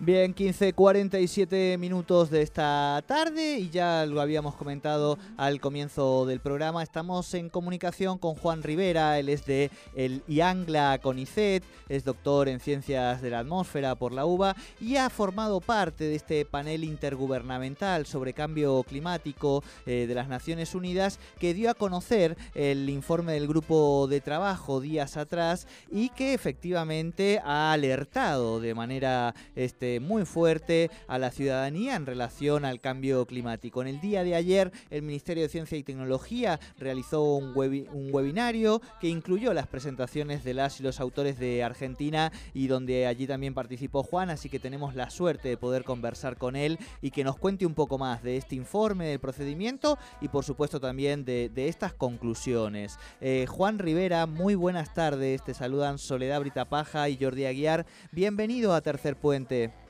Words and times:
Bien, 0.00 0.32
15.47 0.32 1.76
minutos 1.76 2.30
de 2.30 2.42
esta 2.42 3.02
tarde 3.04 3.58
y 3.58 3.68
ya 3.68 4.06
lo 4.06 4.20
habíamos 4.20 4.54
comentado 4.54 5.18
al 5.36 5.60
comienzo 5.60 6.24
del 6.24 6.38
programa. 6.38 6.84
Estamos 6.84 7.34
en 7.34 7.48
comunicación 7.48 8.16
con 8.16 8.36
Juan 8.36 8.62
Rivera, 8.62 9.18
él 9.18 9.28
es 9.28 9.44
de 9.44 9.72
el 9.96 10.22
IANGLA 10.28 11.00
CONICET, 11.02 11.64
es 11.88 12.04
doctor 12.04 12.48
en 12.48 12.60
Ciencias 12.60 13.20
de 13.20 13.30
la 13.30 13.40
Atmósfera 13.40 13.96
por 13.96 14.12
la 14.12 14.24
UBA 14.24 14.54
y 14.80 14.98
ha 14.98 15.10
formado 15.10 15.60
parte 15.60 16.04
de 16.04 16.14
este 16.14 16.44
panel 16.44 16.84
intergubernamental 16.84 18.06
sobre 18.06 18.34
cambio 18.34 18.84
climático 18.84 19.64
eh, 19.84 20.04
de 20.06 20.14
las 20.14 20.28
Naciones 20.28 20.76
Unidas 20.76 21.18
que 21.40 21.54
dio 21.54 21.70
a 21.70 21.74
conocer 21.74 22.36
el 22.54 22.88
informe 22.88 23.32
del 23.32 23.48
grupo 23.48 24.06
de 24.06 24.20
trabajo 24.20 24.80
días 24.80 25.16
atrás 25.16 25.66
y 25.90 26.10
que 26.10 26.34
efectivamente 26.34 27.40
ha 27.44 27.72
alertado 27.72 28.60
de 28.60 28.74
manera 28.74 29.34
este, 29.56 29.97
muy 30.00 30.24
fuerte 30.24 30.90
a 31.06 31.18
la 31.18 31.30
ciudadanía 31.30 31.96
en 31.96 32.06
relación 32.06 32.64
al 32.64 32.80
cambio 32.80 33.26
climático. 33.26 33.82
En 33.82 33.88
el 33.88 34.00
día 34.00 34.24
de 34.24 34.34
ayer, 34.34 34.72
el 34.90 35.02
Ministerio 35.02 35.42
de 35.42 35.48
Ciencia 35.48 35.78
y 35.78 35.82
Tecnología 35.82 36.60
realizó 36.78 37.34
un, 37.34 37.52
un 37.56 38.08
webinario 38.12 38.80
que 39.00 39.08
incluyó 39.08 39.52
las 39.52 39.66
presentaciones 39.66 40.44
de 40.44 40.54
las 40.54 40.80
y 40.80 40.82
los 40.82 41.00
autores 41.00 41.38
de 41.38 41.62
Argentina 41.62 42.32
y 42.54 42.66
donde 42.66 43.06
allí 43.06 43.26
también 43.26 43.54
participó 43.54 44.02
Juan, 44.02 44.30
así 44.30 44.48
que 44.48 44.58
tenemos 44.58 44.94
la 44.94 45.10
suerte 45.10 45.48
de 45.48 45.56
poder 45.56 45.84
conversar 45.84 46.36
con 46.36 46.56
él 46.56 46.78
y 47.00 47.10
que 47.10 47.24
nos 47.24 47.36
cuente 47.36 47.66
un 47.66 47.74
poco 47.74 47.98
más 47.98 48.22
de 48.22 48.36
este 48.36 48.54
informe, 48.54 49.06
del 49.06 49.20
procedimiento 49.20 49.98
y 50.20 50.28
por 50.28 50.44
supuesto 50.44 50.80
también 50.80 51.24
de, 51.24 51.50
estas 51.68 51.92
conclusiones. 51.92 52.98
Eh, 53.20 53.46
Juan 53.48 53.78
Rivera, 53.78 54.26
muy 54.26 54.54
buenas 54.54 54.94
tardes, 54.94 55.44
te 55.44 55.52
saludan 55.52 55.98
Soledad 55.98 56.40
Britapaja 56.40 57.08
y 57.08 57.18
Jordi 57.20 57.44
Aguiar. 57.44 57.84
Bienvenido 58.12 58.74
a 58.74 58.80
Tercer 58.80 59.16
Puente. 59.16 59.87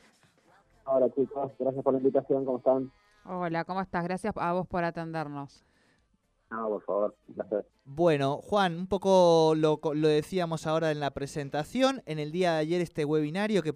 Hola 0.91 1.07
chicos, 1.13 1.51
gracias 1.59 1.83
por 1.83 1.93
la 1.93 1.99
invitación, 1.99 2.45
¿cómo 2.45 2.57
están? 2.57 2.91
Hola, 3.23 3.63
¿cómo 3.63 3.79
estás? 3.79 4.03
Gracias 4.03 4.33
a 4.35 4.53
vos 4.53 4.67
por 4.67 4.83
atendernos. 4.83 5.63
No, 6.49 6.67
por 6.67 6.81
favor, 6.83 7.15
gracias. 7.27 7.65
Bueno, 7.91 8.39
Juan, 8.43 8.77
un 8.77 8.85
poco 8.85 9.55
lo, 9.57 9.79
decíamos 9.95 10.67
ahora 10.67 10.91
en 10.91 10.99
la 10.99 11.09
presentación, 11.09 12.03
en 12.05 12.19
el 12.19 12.31
día 12.31 12.53
de 12.53 12.59
ayer 12.59 12.81
este 12.81 13.03
webinario 13.03 13.63
que 13.63 13.73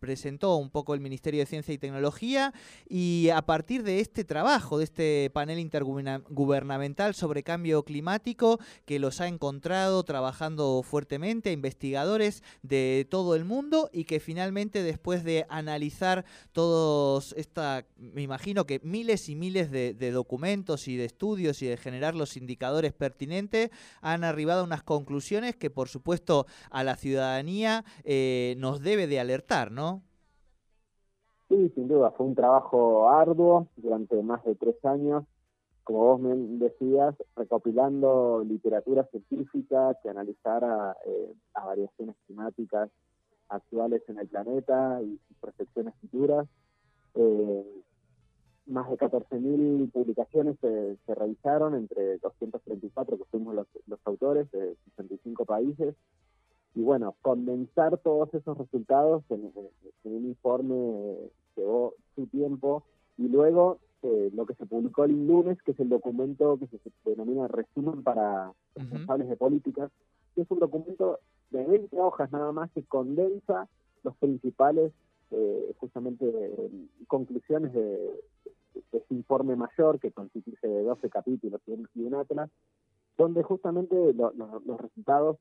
presentó 0.00 0.56
un 0.56 0.68
poco 0.68 0.94
el 0.94 1.00
Ministerio 1.00 1.38
de 1.38 1.46
Ciencia 1.46 1.72
y 1.72 1.78
Tecnología 1.78 2.52
y 2.88 3.28
a 3.32 3.40
partir 3.42 3.84
de 3.84 4.00
este 4.00 4.24
trabajo, 4.24 4.78
de 4.78 4.84
este 4.84 5.30
panel 5.32 5.60
intergubernamental 5.60 7.14
sobre 7.14 7.44
cambio 7.44 7.84
climático 7.84 8.58
que 8.84 8.98
los 8.98 9.20
ha 9.20 9.28
encontrado 9.28 10.02
trabajando 10.02 10.82
fuertemente, 10.82 11.52
investigadores 11.52 12.42
de 12.62 13.06
todo 13.08 13.36
el 13.36 13.44
mundo 13.44 13.90
y 13.92 14.06
que 14.06 14.18
finalmente 14.18 14.82
después 14.82 15.22
de 15.22 15.46
analizar 15.48 16.24
todos 16.50 17.32
esta, 17.38 17.86
me 17.96 18.22
imagino 18.22 18.66
que 18.66 18.80
miles 18.82 19.28
y 19.28 19.36
miles 19.36 19.70
de 19.70 20.10
documentos 20.10 20.88
y 20.88 20.96
de 20.96 21.04
estudios 21.04 21.62
y 21.62 21.66
de 21.66 21.76
generar 21.76 22.16
los 22.16 22.36
indicadores 22.36 22.92
pertinentes, 22.92 23.51
han 24.00 24.24
arribado 24.24 24.62
a 24.62 24.64
unas 24.64 24.82
conclusiones 24.82 25.56
que 25.56 25.70
por 25.70 25.88
supuesto 25.88 26.46
a 26.70 26.84
la 26.84 26.96
ciudadanía 26.96 27.84
eh, 28.04 28.54
nos 28.58 28.82
debe 28.82 29.06
de 29.06 29.20
alertar, 29.20 29.70
¿no? 29.70 30.02
Sí, 31.48 31.70
sin 31.74 31.86
duda, 31.86 32.10
fue 32.12 32.26
un 32.26 32.34
trabajo 32.34 33.10
arduo 33.10 33.68
durante 33.76 34.22
más 34.22 34.42
de 34.44 34.54
tres 34.54 34.82
años, 34.84 35.24
como 35.84 35.98
vos 35.98 36.20
me 36.20 36.34
decías, 36.64 37.14
recopilando 37.36 38.42
literatura 38.46 39.04
científica 39.10 39.94
que 40.02 40.08
analizara 40.08 40.96
eh, 41.04 41.34
las 41.54 41.64
variaciones 41.64 42.16
climáticas 42.26 42.88
actuales 43.48 44.02
en 44.08 44.18
el 44.18 44.28
planeta 44.28 45.00
y 45.02 45.18
sus 45.28 45.36
proyecciones 45.38 45.94
futuras. 46.00 46.48
Eh, 47.14 47.82
más 48.66 48.88
de 48.90 48.96
14.000 48.96 49.90
publicaciones 49.90 50.56
se, 50.60 51.14
revisaron 51.14 51.74
entre 51.74 52.18
234 52.18 53.18
que 53.18 53.24
fuimos 53.24 53.54
los, 53.54 53.66
autores 54.04 54.50
de 54.52 54.76
65 54.96 55.44
países. 55.44 55.94
Y 56.74 56.80
bueno, 56.80 57.14
condensar 57.20 57.98
todos 57.98 58.32
esos 58.32 58.56
resultados 58.56 59.24
en, 59.30 59.52
un 60.04 60.26
informe 60.26 61.16
llevó 61.56 61.94
su 62.14 62.26
tiempo. 62.26 62.84
Y 63.18 63.28
luego 63.28 63.78
eh, 64.02 64.30
lo 64.34 64.46
que 64.46 64.54
se 64.54 64.66
publicó 64.66 65.04
el 65.04 65.26
lunes, 65.26 65.60
que 65.62 65.72
es 65.72 65.80
el 65.80 65.88
documento 65.88 66.58
que 66.58 66.66
se 66.66 66.78
denomina 67.04 67.48
Resumen 67.48 68.02
para 68.02 68.52
responsables 68.74 69.28
de 69.28 69.36
políticas, 69.36 69.90
que 70.34 70.42
es 70.42 70.50
un 70.50 70.60
documento 70.60 71.20
de 71.50 71.64
20 71.64 72.00
hojas 72.00 72.32
nada 72.32 72.52
más 72.52 72.70
que 72.72 72.82
condensa 72.84 73.68
los 74.02 74.16
principales 74.16 74.92
eh, 75.32 75.74
justamente 75.78 76.26
conclusiones 77.08 77.72
de, 77.72 78.20
este 78.92 79.14
informe 79.14 79.56
mayor 79.56 79.98
que 80.00 80.12
constituye 80.12 80.56
de 80.66 80.82
12 80.82 81.10
capítulos 81.10 81.60
y 81.66 82.02
un 82.02 82.14
atlas, 82.14 82.50
donde 83.18 83.42
justamente 83.42 84.14
los 84.14 84.80
resultados 84.80 85.36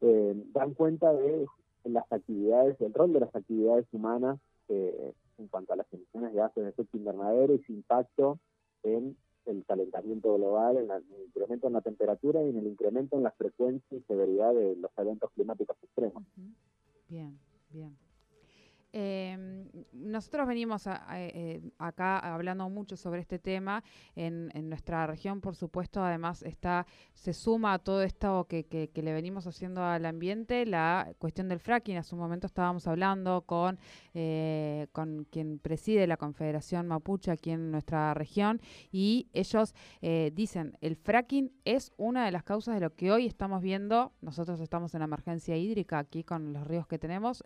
eh, 0.00 0.34
dan 0.52 0.74
cuenta 0.74 1.12
de 1.12 1.46
las 1.84 2.10
actividades, 2.10 2.80
el 2.80 2.92
rol 2.92 3.12
de 3.12 3.20
las 3.20 3.34
actividades 3.34 3.86
humanas 3.92 4.38
eh, 4.68 5.12
en 5.38 5.48
cuanto 5.48 5.72
a 5.72 5.76
las 5.76 5.86
emisiones 5.92 6.32
de 6.32 6.38
gases 6.38 6.64
de 6.64 6.70
efecto 6.70 6.96
invernadero 6.96 7.54
y 7.54 7.62
su 7.62 7.72
impacto 7.72 8.38
en 8.82 9.16
el 9.46 9.64
calentamiento 9.64 10.34
global, 10.36 10.76
en, 10.76 10.90
el 10.90 11.24
incremento 11.26 11.66
en 11.66 11.72
la 11.72 11.80
temperatura 11.80 12.42
y 12.42 12.50
en 12.50 12.58
el 12.58 12.66
incremento 12.66 13.16
en 13.16 13.22
la 13.22 13.30
frecuencia 13.32 13.96
y 13.96 14.02
severidad 14.02 14.54
de 14.54 14.76
los 14.76 14.90
eventos 14.98 15.30
climáticos 15.32 15.76
extremos. 15.82 16.22
Bien, 17.08 17.38
bien. 17.70 17.96
Eh, 18.92 19.64
nosotros 19.92 20.46
venimos 20.46 20.88
eh, 21.12 21.60
acá 21.78 22.18
hablando 22.18 22.68
mucho 22.68 22.96
sobre 22.96 23.20
este 23.20 23.38
tema 23.38 23.84
en, 24.16 24.50
nuestra 24.68 25.06
región, 25.06 25.40
por 25.40 25.56
supuesto, 25.56 26.02
además 26.02 26.42
está 26.42 26.86
se 27.12 27.32
suma 27.32 27.74
a 27.74 27.78
todo 27.78 28.02
esto 28.02 28.46
que, 28.48 28.90
le 28.94 29.12
venimos 29.12 29.46
haciendo 29.46 29.82
al 29.82 30.06
ambiente 30.06 30.64
la 30.66 31.12
cuestión 31.18 31.48
del 31.48 31.60
fracking. 31.60 31.96
Hace 31.96 32.14
un 32.14 32.20
momento 32.20 32.46
estábamos 32.46 32.86
hablando 32.86 33.42
con, 33.42 33.78
eh, 34.14 34.86
con 34.92 35.24
quien 35.30 35.58
preside 35.58 36.06
la 36.06 36.16
Confederación 36.16 36.86
Mapuche 36.86 37.30
aquí 37.30 37.50
en 37.50 37.70
nuestra 37.70 38.14
región 38.14 38.60
y 38.90 39.28
ellos 39.32 39.74
eh, 40.02 40.30
dicen 40.34 40.76
el 40.80 40.96
fracking 40.96 41.52
es 41.64 41.92
una 41.96 42.24
de 42.24 42.32
las 42.32 42.42
causas 42.42 42.74
de 42.74 42.80
lo 42.80 42.94
que 42.94 43.12
hoy 43.12 43.26
estamos 43.26 43.62
viendo. 43.62 44.12
Nosotros 44.20 44.60
estamos 44.60 44.94
en 44.94 45.02
emergencia 45.02 45.56
hídrica 45.56 45.98
aquí 45.98 46.24
con 46.24 46.52
los 46.52 46.66
ríos 46.66 46.86
que 46.86 46.98
tenemos, 46.98 47.44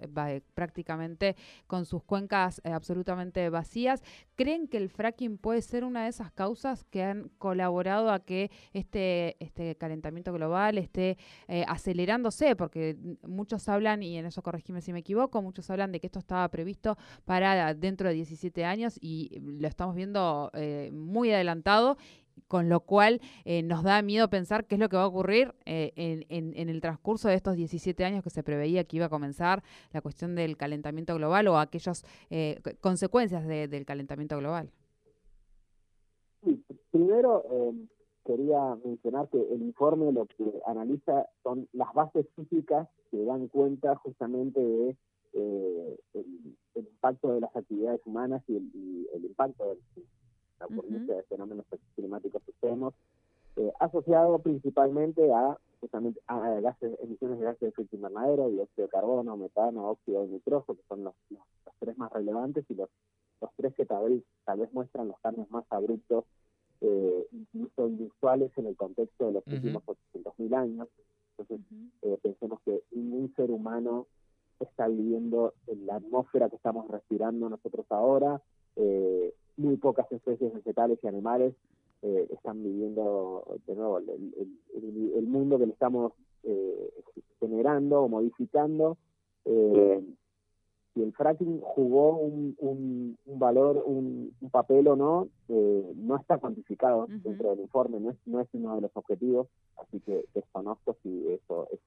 prácticamente 0.55 1.34
con 1.67 1.87
sus 1.87 2.03
cuencas 2.03 2.61
eh, 2.65 2.71
absolutamente 2.71 3.49
vacías. 3.51 4.03
¿Creen 4.37 4.69
que 4.69 4.77
el 4.77 4.89
fracking 4.89 5.39
puede 5.39 5.63
ser 5.63 5.85
una 5.85 6.05
de 6.05 6.11
esas 6.11 6.33
causas 6.33 6.85
que 6.85 7.03
han 7.03 7.31
colaborado 7.39 8.11
a 8.11 8.21
que 8.21 8.51
este, 8.73 9.37
este 9.45 9.77
calentamiento 9.77 10.33
global 10.33 10.79
esté 10.79 11.19
eh, 11.49 11.65
acelerándose? 11.69 12.57
Porque 12.57 12.97
muchos 13.27 13.69
hablan, 13.69 14.03
y 14.03 14.17
en 14.17 14.27
eso 14.27 14.43
corregime 14.43 14.81
si 14.81 14.93
me 14.93 15.01
equivoco, 15.01 15.43
muchos 15.43 15.71
hablan 15.71 15.93
de 15.93 16.01
que 16.01 16.07
esto 16.07 16.19
estaba 16.19 16.49
previsto 16.49 16.97
para 17.25 17.75
dentro 17.75 18.09
de 18.09 18.15
17 18.15 18.65
años 18.65 18.99
y 19.01 19.39
lo 19.41 19.69
estamos 19.69 19.95
viendo 19.95 20.51
eh, 20.55 20.91
muy 20.93 21.33
adelantado 21.33 21.97
con 22.49 22.69
lo 22.69 22.81
cual 22.81 23.21
eh, 23.45 23.63
nos 23.63 23.83
da 23.83 24.01
miedo 24.03 24.29
pensar 24.29 24.67
qué 24.67 24.77
es 24.77 24.81
lo 24.81 24.89
que 24.89 24.97
va 24.97 25.03
a 25.03 25.07
ocurrir 25.07 25.55
eh, 25.65 25.93
en, 25.97 26.69
el 26.69 26.81
transcurso 26.81 27.29
de 27.29 27.35
estos 27.35 27.57
17 27.57 28.05
años 28.05 28.23
que 28.23 28.31
se 28.31 28.43
preveía 28.43 28.85
que 28.85 28.97
iba 28.97 29.07
a 29.07 29.11
comenzar 29.11 29.63
la 29.93 30.01
cuestión 30.01 30.35
del 30.35 30.57
calentamiento 30.57 31.15
global 31.15 31.49
o 31.49 31.59
aquellas 31.59 32.05
eh, 32.31 32.61
consecuencias 32.81 33.47
del 33.47 33.85
calentamiento 33.85 34.37
global. 34.39 34.71
primero 36.91 37.45
quería 38.25 38.77
mencionar 38.85 39.29
que 39.29 39.39
el 39.39 39.63
informe 39.63 40.13
lo 40.13 40.27
que 40.27 40.45
analiza 40.67 41.27
son 41.43 41.69
las 41.73 41.93
bases 41.93 42.27
físicas 42.37 42.89
que 43.11 43.23
dan 43.25 43.49
cuenta 43.49 43.97
justamente 43.97 44.61
de 44.61 44.97
el, 45.35 45.99
impacto 46.75 47.35
de 47.35 47.41
las 47.41 47.55
actividades 47.55 48.01
humanas 48.07 48.43
y 48.49 48.57
el, 48.57 49.25
impacto 49.25 49.69
del 49.69 49.79
la 50.67 50.77
ocurrencia 50.77 51.17
de 51.17 51.23
fenómenos 51.25 51.67
climáticos 51.95 52.43
extremos, 52.49 52.95
eh, 53.57 53.73
asociado 53.79 54.39
principalmente 54.39 55.33
a 55.33 55.57
justamente 55.81 56.21
a 56.29 56.61
gases, 56.61 56.99
emisiones 57.03 57.39
de 57.39 57.45
gases 57.45 57.61
de 57.61 57.69
efecto 57.69 57.97
invernadero, 57.97 58.49
dióxido 58.49 58.87
de 58.87 58.91
carbono, 58.91 59.37
metano, 59.37 59.91
óxido 59.91 60.23
de 60.23 60.29
nitrógeno, 60.29 60.79
que 60.79 60.85
son 60.89 61.05
los, 61.05 61.15
los, 61.29 61.43
tres 61.79 61.99
más 61.99 62.11
relevantes 62.11 62.65
y 62.71 62.75
los, 62.75 62.89
los 63.43 63.51
tres 63.57 63.75
que 63.75 63.85
tal 63.85 64.09
vez, 64.09 64.23
tal 64.47 64.61
vez 64.61 64.73
muestran 64.73 65.09
los 65.09 65.19
cambios 65.21 65.51
más 65.51 65.65
abruptos, 65.69 66.25
eh, 66.81 67.27
incluso 67.33 67.89
inusuales 67.89 68.51
en 68.57 68.67
el 68.67 68.77
contexto 68.77 69.27
de 69.27 69.33
los 69.33 69.47
últimos 69.47 69.83
800.000 69.85 70.57
años. 70.57 70.89
Entonces, 71.37 71.67
eh, 72.03 72.19
pensemos 72.23 72.61
que 72.65 72.83
ningún 72.93 73.35
ser 73.35 73.51
humano 73.51 74.07
está 74.61 74.89
viviendo 74.89 75.53
en 75.67 75.87
la 75.87 75.97
atmósfera 75.97 76.49
que 76.49 76.57
estamos 76.57 76.89
respirando 76.89 77.49
nosotros 77.49 77.85
ahora, 77.91 78.41
eh, 78.77 79.35
muy 79.57 79.77
pocas 79.77 80.11
especies 80.11 80.53
vegetales 80.53 80.99
y 81.03 81.07
animales 81.07 81.55
eh, 82.03 82.27
están 82.31 82.63
viviendo 82.63 83.45
de 83.67 83.75
nuevo 83.75 83.99
el, 83.99 85.27
mundo 85.27 85.59
que 85.59 85.67
le 85.67 85.73
estamos 85.73 86.13
eh, 86.43 86.91
generando 87.41 88.03
o 88.03 88.09
modificando. 88.09 88.99
Eh, 89.45 90.03
y 90.97 91.03
el 91.03 91.13
fracking 91.13 91.61
jugó 91.61 92.19
un, 92.19 92.57
un, 92.59 93.39
valor, 93.39 93.83
un, 93.85 94.33
papel 94.53 94.87
o 94.87 94.95
no, 94.95 95.29
eh, 95.49 95.93
no 95.97 96.17
está 96.17 96.39
cuantificado 96.39 97.07
dentro 97.09 97.51
del 97.51 97.61
informe, 97.61 97.99
no 97.99 98.11
es, 98.11 98.17
no 98.27 98.41
es 98.41 98.49
uno 98.53 98.77
de 98.77 98.83
los 98.83 98.91
objetivos, 98.95 99.49
así 99.77 99.99
que 100.01 100.25
desconozco 100.35 100.97
si 101.03 101.27
eso 101.33 101.67
es, 101.73 101.81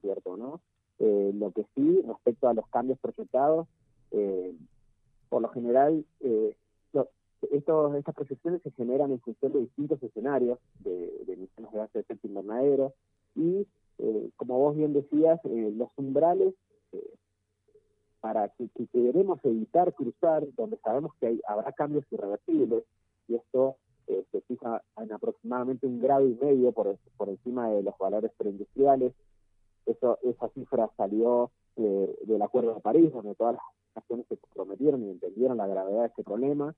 cierto 0.00 0.30
o 0.30 0.36
no. 0.36 0.60
Eh, 1.00 1.32
lo 1.34 1.50
que 1.50 1.66
sí, 1.74 2.02
respecto 2.06 2.48
a 2.48 2.54
los 2.54 2.68
cambios 2.68 3.00
proyectados, 3.00 3.66
eh, 4.12 4.54
por 5.28 5.42
lo 5.42 5.48
general, 5.48 6.04
estos, 7.56 7.94
estas 7.94 8.14
proyecciones 8.14 8.62
se 8.62 8.70
generan 8.72 9.12
en 9.12 9.20
función 9.20 9.52
de 9.52 9.60
distintos 9.60 10.02
escenarios 10.02 10.58
de, 10.80 11.24
emisiones 11.28 11.72
de 11.72 11.78
gases 11.78 11.92
de 11.92 12.00
efecto 12.00 12.26
invernadero 12.26 12.94
y, 13.34 13.66
como 14.36 14.58
vos 14.58 14.76
bien 14.76 14.92
decías, 14.92 15.40
los 15.44 15.88
umbrales 15.96 16.54
para 18.20 18.48
que, 18.50 18.68
que, 18.68 18.86
queremos 18.86 19.40
evitar 19.44 19.92
cruzar 19.94 20.44
donde 20.56 20.78
sabemos 20.78 21.12
que 21.20 21.26
hay, 21.26 21.40
habrá 21.46 21.72
cambios 21.72 22.04
irreversibles 22.10 22.84
y 23.28 23.34
esto 23.34 23.76
eh, 24.06 24.24
se 24.30 24.40
fija 24.42 24.82
en 24.96 25.12
aproximadamente 25.12 25.86
un 25.86 26.00
grado 26.00 26.26
y 26.26 26.34
medio 26.34 26.72
por, 26.72 26.96
por 27.16 27.28
encima 27.28 27.68
de 27.70 27.82
los 27.82 27.96
valores 27.98 28.32
preindustriales. 28.36 29.12
Eso, 29.86 30.18
esa 30.22 30.48
cifra 30.50 30.90
salió 30.96 31.50
eh, 31.76 32.16
del 32.24 32.42
Acuerdo 32.42 32.74
de 32.74 32.80
París, 32.80 33.12
donde 33.12 33.34
todas 33.34 33.54
las 33.54 33.64
naciones 33.96 34.26
se 34.28 34.36
comprometieron 34.36 35.02
y 35.04 35.10
entendieron 35.10 35.56
la 35.56 35.66
gravedad 35.66 36.00
de 36.00 36.06
este 36.06 36.24
problema. 36.24 36.74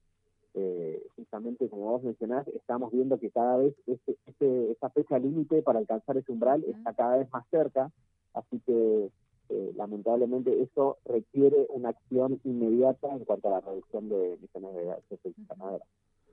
Eh, 0.56 1.02
justamente 1.16 1.68
como 1.68 1.90
vos 1.90 2.02
mencionás, 2.04 2.46
estamos 2.48 2.92
viendo 2.92 3.18
que 3.18 3.30
cada 3.30 3.56
vez 3.56 3.74
este, 3.86 4.16
este, 4.26 4.70
esa 4.70 4.88
fecha 4.90 5.18
límite 5.18 5.62
para 5.62 5.80
alcanzar 5.80 6.16
ese 6.16 6.30
umbral 6.30 6.64
está 6.64 6.94
cada 6.94 7.16
vez 7.16 7.28
más 7.32 7.44
cerca, 7.50 7.90
así 8.34 8.60
que 8.60 9.10
eh, 9.48 9.72
lamentablemente 9.76 10.62
eso 10.62 10.98
requiere 11.04 11.66
una 11.70 11.90
acción 11.90 12.40
inmediata 12.44 13.08
en 13.10 13.24
cuanto 13.24 13.48
a 13.48 13.52
la 13.52 13.60
reducción 13.60 14.08
de 14.08 14.34
emisiones 14.34 14.74
de 14.74 14.84
gases 14.84 15.22
de 15.22 15.34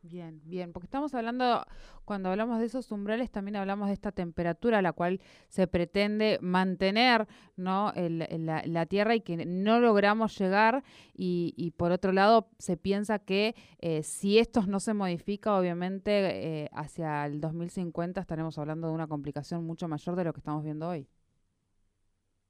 Bien, 0.03 0.41
bien, 0.45 0.73
porque 0.73 0.85
estamos 0.85 1.13
hablando, 1.13 1.63
cuando 2.05 2.29
hablamos 2.29 2.59
de 2.59 2.65
esos 2.65 2.91
umbrales, 2.91 3.29
también 3.29 3.55
hablamos 3.55 3.87
de 3.87 3.93
esta 3.93 4.11
temperatura 4.11 4.79
a 4.79 4.81
la 4.81 4.93
cual 4.93 5.21
se 5.47 5.67
pretende 5.67 6.39
mantener 6.41 7.27
¿no? 7.55 7.93
la, 7.95 8.85
Tierra 8.87 9.13
y 9.13 9.21
que 9.21 9.45
no 9.45 9.79
logramos 9.79 10.37
llegar. 10.39 10.83
Y, 11.13 11.71
por 11.77 11.91
otro 11.91 12.13
lado, 12.13 12.47
se 12.57 12.77
piensa 12.77 13.19
que 13.19 13.53
eh, 13.77 14.01
si 14.01 14.39
esto 14.39 14.63
no 14.65 14.79
se 14.79 14.95
modifica, 14.95 15.55
obviamente 15.55 16.63
eh, 16.63 16.69
hacia 16.73 17.27
el 17.27 17.39
2050 17.39 18.21
estaremos 18.21 18.57
hablando 18.57 18.87
de 18.87 18.93
una 18.93 19.07
complicación 19.07 19.63
mucho 19.65 19.87
mayor 19.87 20.15
de 20.15 20.23
lo 20.23 20.33
que 20.33 20.39
estamos 20.39 20.63
viendo 20.63 20.89
hoy. 20.89 21.07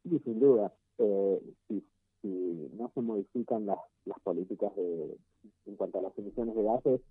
Sí, 0.04 0.20
sin 0.24 0.40
duda. 0.40 0.74
Eh, 1.00 1.42
si, 1.68 1.84
no 2.24 2.90
se 2.94 3.02
modifican 3.02 3.66
las, 3.66 3.80
las 4.06 4.20
políticas 4.22 4.74
de, 4.76 5.18
en 5.66 5.76
cuanto 5.76 6.00
a 6.00 6.04
las 6.04 6.18
emisiones 6.18 6.56
de 6.56 6.64
gases, 6.64 7.02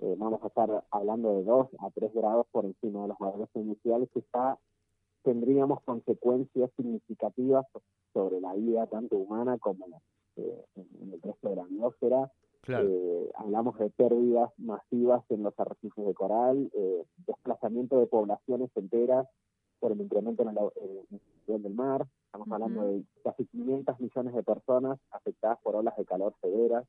eh, 0.00 0.14
vamos 0.18 0.42
a 0.42 0.48
estar 0.48 0.84
hablando 0.90 1.36
de 1.36 1.44
2 1.44 1.68
a 1.78 1.90
3 1.90 2.12
grados 2.14 2.46
por 2.50 2.64
encima 2.64 3.02
de 3.02 3.08
los 3.08 3.18
valores 3.18 3.48
iniciales, 3.54 4.08
que 4.12 4.20
está, 4.20 4.58
tendríamos 5.22 5.80
consecuencias 5.82 6.70
significativas 6.76 7.66
sobre 8.12 8.40
la 8.40 8.54
vida 8.54 8.86
tanto 8.86 9.16
humana 9.16 9.58
como 9.58 9.86
eh, 10.36 10.64
en, 10.76 11.12
el 11.12 11.22
resto 11.22 11.48
de 11.48 11.56
la 11.56 11.62
atmósfera. 11.62 12.32
Eh, 12.66 13.30
hablamos 13.34 13.78
de 13.78 13.90
pérdidas 13.90 14.50
masivas 14.56 15.22
en 15.28 15.42
los 15.42 15.52
arrecifes 15.58 16.06
de 16.06 16.14
coral, 16.14 16.70
desplazamiento 17.26 18.00
de 18.00 18.06
poblaciones 18.06 18.70
enteras 18.74 19.28
por 19.80 19.92
el 19.92 20.00
incremento 20.00 20.42
en 20.42 20.48
el, 20.48 21.20
nivel 21.46 21.62
del 21.62 21.74
mar. 21.74 22.06
Estamos 22.24 22.50
hablando 22.50 22.86
de 22.86 23.04
casi 23.22 23.44
500 23.44 24.00
millones 24.00 24.34
de 24.34 24.42
personas 24.42 24.98
afectadas 25.10 25.58
por 25.62 25.76
olas 25.76 25.94
de 25.98 26.06
calor 26.06 26.34
severas. 26.40 26.86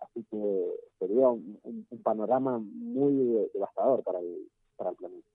Así 0.00 0.24
que 0.30 0.74
sería 0.98 1.28
un, 1.28 1.58
panorama 2.02 2.58
muy 2.58 3.48
devastador 3.52 4.02
para 4.02 4.20
el, 4.20 4.48
para 4.76 4.90
el 4.90 4.96
planeta. 4.96 5.28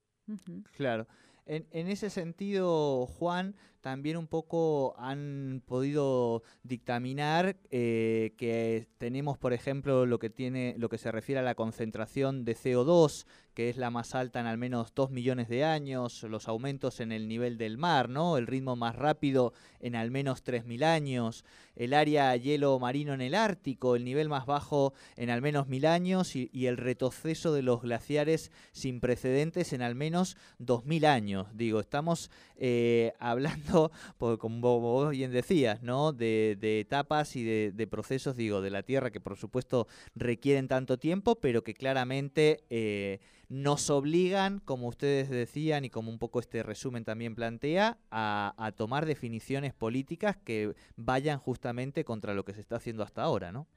Claro. 0.75 1.05
En, 1.45 1.67
en, 1.71 1.87
ese 1.87 2.09
sentido, 2.09 3.05
Juan, 3.05 3.55
también 3.83 4.15
un 4.15 4.27
poco 4.27 4.95
han 4.97 5.61
podido 5.65 6.41
dictaminar 6.63 7.57
eh, 7.69 8.33
que 8.37 8.87
tenemos, 8.97 9.37
por 9.37 9.51
ejemplo, 9.51 10.05
lo 10.05 10.19
que 10.19 10.29
tiene, 10.29 10.75
lo 10.77 10.87
que 10.87 10.97
se 10.97 11.11
refiere 11.11 11.39
a 11.39 11.43
la 11.43 11.53
concentración 11.53 12.45
de 12.45 12.55
CO2, 12.55 13.25
que 13.53 13.69
es 13.69 13.75
la 13.75 13.91
más 13.91 14.15
alta 14.15 14.39
en 14.39 14.47
al 14.47 14.57
menos 14.57 14.93
dos 14.95 15.11
millones 15.11 15.49
de 15.49 15.65
años, 15.65 16.23
los 16.23 16.47
aumentos 16.47 17.01
en 17.01 17.11
el 17.11 17.27
nivel 17.27 17.57
del 17.57 17.77
mar, 17.77 18.07
¿no? 18.07 18.37
El 18.37 18.47
ritmo 18.47 18.77
más 18.77 18.95
rápido 18.95 19.51
en 19.81 19.97
al 19.97 20.11
menos 20.11 20.45
3.000 20.45 20.83
años, 20.85 21.43
el 21.75 21.93
área 21.93 22.35
hielo 22.35 22.79
marino 22.79 23.13
en 23.13 23.21
el 23.21 23.35
Ártico, 23.35 23.95
el 23.95 24.05
nivel 24.05 24.29
más 24.29 24.45
bajo 24.45 24.93
en 25.17 25.29
al 25.29 25.41
menos 25.41 25.67
mil 25.67 25.85
años 25.85 26.35
y, 26.35 26.49
el 26.63 26.77
retroceso 26.77 27.53
de 27.53 27.61
los 27.61 27.81
glaciares 27.81 28.51
sin 28.71 29.01
precedentes 29.01 29.73
en 29.73 29.81
al 29.81 29.95
menos 29.95 30.37
2.000 30.59 31.05
años. 31.05 31.47
Digo, 31.53 31.79
estamos 31.79 32.31
eh, 32.55 33.13
hablando, 33.19 33.72
como 34.17 34.79
vos 34.79 35.11
bien 35.11 35.31
decías, 35.31 35.81
¿no? 35.81 36.13
De, 36.13 36.57
etapas 36.79 37.35
y 37.35 37.43
de, 37.43 37.87
procesos, 37.87 38.35
digo, 38.35 38.61
de 38.61 38.71
la 38.71 38.83
Tierra 38.83 39.11
que 39.11 39.19
por 39.19 39.37
supuesto 39.37 39.87
requieren 40.15 40.67
tanto 40.67 40.97
tiempo, 40.97 41.35
pero 41.35 41.63
que 41.63 41.73
claramente... 41.73 42.63
Eh, 42.69 43.19
nos 43.53 43.91
obligan, 43.91 44.59
como 44.65 44.87
ustedes 44.87 45.29
decían 45.29 45.85
y 45.85 45.91
como 45.91 46.09
un 46.09 46.17
poco 46.17 46.39
este 46.39 46.63
resumen 46.63 47.05
también 47.05 47.35
plantea, 47.35 47.99
a, 48.09 48.71
tomar 48.75 49.05
definiciones 49.05 49.75
políticas 49.75 50.37
que 50.37 50.73
vayan 50.95 51.37
justamente 51.37 52.03
contra 52.03 52.33
lo 52.33 52.45
que 52.45 52.53
se 52.53 52.61
está 52.61 52.77
haciendo 52.77 53.03
hasta 53.03 53.21
ahora, 53.21 53.51
¿no? 53.51 53.67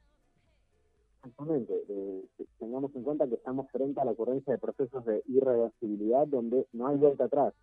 Exactamente. 1.17 1.73
Eh, 1.89 2.25
tengamos 2.57 2.95
en 2.95 3.03
cuenta 3.03 3.27
que 3.27 3.35
estamos 3.35 3.69
frente 3.71 4.01
a 4.01 4.05
la 4.05 4.11
ocurrencia 4.11 4.53
de 4.53 4.59
procesos 4.59 5.05
de 5.05 5.21
irreversibilidad 5.27 6.25
donde 6.25 6.65
no 6.73 6.87
hay 6.87 6.97
vuelta 6.97 7.25
atrás. 7.25 7.53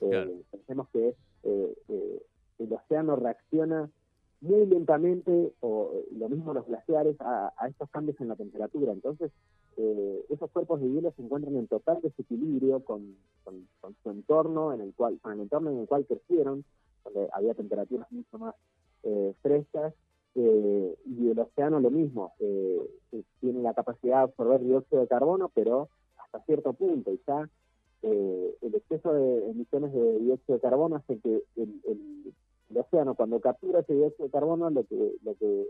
Eh, 0.00 0.42
pensemos 0.50 0.88
que 0.90 1.14
eh, 1.44 2.22
el 2.58 2.72
océano 2.72 3.16
reacciona 3.16 3.90
muy 4.40 4.66
lentamente, 4.66 5.52
o 5.60 6.02
lo 6.12 6.28
mismo 6.28 6.52
los 6.52 6.66
glaciares, 6.66 7.16
a, 7.20 7.52
estos 7.68 7.88
cambios 7.90 8.20
en 8.20 8.28
la 8.28 8.36
temperatura. 8.36 8.92
Entonces, 8.92 9.32
eh, 9.76 10.24
esos 10.30 10.50
cuerpos 10.50 10.80
de 10.80 10.88
hielo 10.88 11.12
se 11.12 11.22
encuentran 11.22 11.56
en 11.56 11.66
total 11.66 12.00
desequilibrio 12.02 12.80
con, 12.84 13.16
su 14.02 14.10
entorno, 14.10 14.72
en 14.72 14.80
el 14.80 14.94
cual, 14.94 15.18
con 15.20 15.32
el 15.32 15.40
entorno 15.40 15.70
en 15.70 15.80
el 15.80 15.86
cual 15.86 16.06
crecieron, 16.06 16.64
donde 17.04 17.28
había 17.32 17.54
temperaturas 17.54 18.10
mucho 18.10 18.38
más 18.38 18.54
eh, 19.02 19.34
frescas, 19.42 19.94
eh, 20.34 20.96
y 21.06 21.30
el 21.30 21.38
océano 21.38 21.80
lo 21.80 21.90
mismo, 21.90 22.34
tiene 23.40 23.62
la 23.62 23.72
capacidad 23.72 24.18
de 24.18 24.22
absorber 24.24 24.60
dióxido 24.60 25.00
de 25.00 25.08
carbono, 25.08 25.50
pero 25.54 25.88
hasta 26.18 26.44
cierto 26.44 26.74
punto, 26.74 27.10
y 27.10 27.20
ya 27.26 27.48
el 28.10 28.74
exceso 28.74 29.12
de 29.12 29.50
emisiones 29.50 29.92
de 29.92 30.18
dióxido 30.20 30.56
de 30.56 30.60
carbono 30.60 30.96
hace 30.96 31.18
que 31.18 31.42
el, 31.56 31.80
el 31.86 32.34
el 32.70 32.78
océano 32.78 33.14
cuando 33.14 33.40
captura 33.40 33.80
ese 33.80 33.94
dióxido 33.94 34.26
de 34.26 34.32
carbono 34.32 34.70
lo 34.70 34.84
que 34.84 35.14
lo 35.22 35.34
que 35.36 35.66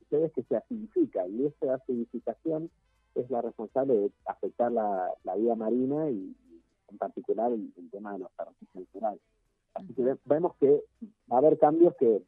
sucede 0.00 0.26
es 0.26 0.32
que 0.32 0.42
se 0.42 0.56
acidifica 0.56 1.26
y 1.28 1.46
esa 1.46 1.74
acidificación 1.74 2.70
es 3.14 3.30
la 3.30 3.42
responsable 3.42 3.94
de 3.94 4.12
afectar 4.26 4.70
la, 4.70 5.12
vida 5.36 5.54
marina 5.54 6.10
y 6.10 6.34
en 6.88 6.98
particular 6.98 7.52
el, 7.52 7.72
tema 7.90 8.12
de 8.12 8.20
los 8.20 8.30
arrecifes 8.36 8.74
naturales. 8.74 9.20
Así 9.74 9.92
que 9.94 10.16
vemos 10.24 10.54
que 10.56 10.84
va 11.30 11.36
a 11.36 11.38
haber 11.38 11.58
cambios 11.58 11.94
que 11.96 12.22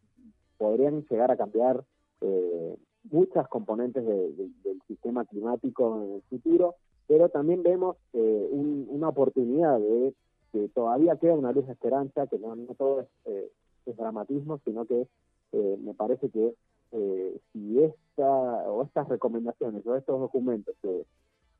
podrían 0.58 1.04
llegar 1.08 1.30
a 1.30 1.36
cambiar 1.36 1.84
eh, 2.20 2.76
muchas 3.10 3.48
componentes 3.48 4.04
del 4.04 4.82
sistema 4.86 5.24
climático 5.24 6.02
en 6.02 6.14
el 6.14 6.22
futuro, 6.22 6.76
pero 7.06 7.28
también 7.28 7.62
vemos 7.62 7.96
eh, 8.12 8.48
una 8.52 9.08
oportunidad 9.08 9.78
de 9.78 10.14
que 10.52 10.68
todavía 10.68 11.16
queda 11.16 11.34
una 11.34 11.52
luz 11.52 11.66
de 11.66 11.72
esperanza, 11.72 12.26
que 12.26 12.38
no, 12.38 12.54
todo 12.76 13.00
es 13.00 13.06
eh, 13.24 13.50
es 13.86 13.96
dramatismo, 13.96 14.60
sino 14.64 14.84
que 14.84 15.06
eh, 15.52 15.76
me 15.80 15.94
parece 15.94 16.28
que 16.30 16.54
eh, 16.92 17.40
si 17.52 17.82
esta 17.82 18.24
o 18.24 18.84
estas 18.84 19.08
recomendaciones 19.08 19.86
o 19.86 19.96
estos 19.96 20.20
documentos 20.20 20.74
se, 20.82 21.06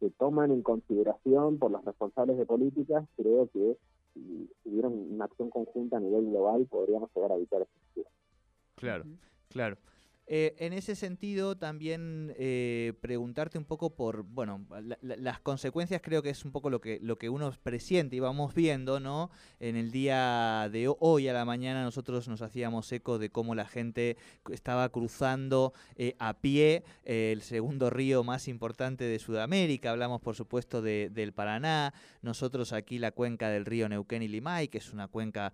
se 0.00 0.11
toman 0.11 0.50
en 0.50 0.62
consideración 0.62 1.58
por 1.58 1.70
los 1.70 1.84
responsables 1.84 2.38
de 2.38 2.46
políticas, 2.46 3.04
creo 3.16 3.49
que 3.52 3.76
si 4.14 4.49
hubiera 4.66 4.88
una 4.88 5.25
acción 5.25 5.49
conjunta 5.49 5.96
a 5.96 6.00
nivel 6.00 6.26
global 6.26 6.66
podríamos 6.70 7.11
llegar 7.14 7.32
a 7.32 7.37
evitar 7.37 7.62
esta 7.62 7.80
situación. 7.88 8.14
Claro, 8.76 9.04
claro. 9.49 9.76
Eh, 10.29 10.55
en 10.59 10.73
ese 10.73 10.95
sentido, 10.95 11.57
también 11.57 12.33
eh, 12.38 12.93
preguntarte 13.00 13.59
un 13.59 13.64
poco 13.64 13.91
por, 13.91 14.23
bueno, 14.23 14.64
las 15.00 15.41
consecuencias 15.41 16.00
creo 16.00 16.23
que 16.23 16.31
es 16.31 16.45
un 16.45 16.52
poco 16.52 16.71
lo 16.71 16.81
que, 16.81 17.00
lo 17.02 17.19
que 17.19 17.29
uno 17.29 17.52
presiente 17.62 18.17
y 18.17 18.21
vamos 18.21 18.55
viendo, 18.55 19.00
¿no? 19.00 19.31
En 19.59 19.75
el 19.76 19.91
día 19.91 20.69
de 20.71 20.93
hoy 21.00 21.26
a 21.26 21.33
la 21.33 21.45
mañana 21.45 21.83
nosotros 21.83 22.29
nos 22.29 22.41
hacíamos 22.41 22.91
eco 22.93 23.19
de 23.19 23.31
cómo 23.31 23.57
la 23.57 23.67
gente 23.67 24.17
estaba 24.50 24.88
cruzando 24.91 25.73
eh, 25.97 26.14
a 26.21 26.35
pie 26.35 26.85
el 27.05 27.43
segundo 27.43 27.91
río 27.91 28.23
más 28.23 28.47
importante 28.47 29.05
de 29.05 29.19
Sudamérica, 29.19 29.91
hablamos 29.91 30.21
por 30.21 30.37
supuesto 30.37 30.83
del 30.83 31.33
Paraná, 31.33 31.93
nosotros 32.23 32.73
aquí 32.73 32.99
la 32.99 33.11
cuenca 33.11 33.50
del 33.50 33.67
río 33.67 33.88
Neuquén 33.88 34.23
y 34.23 34.29
Limay, 34.29 34.69
que 34.69 34.79
es 34.79 34.93
una 34.93 35.09
cuenca 35.09 35.52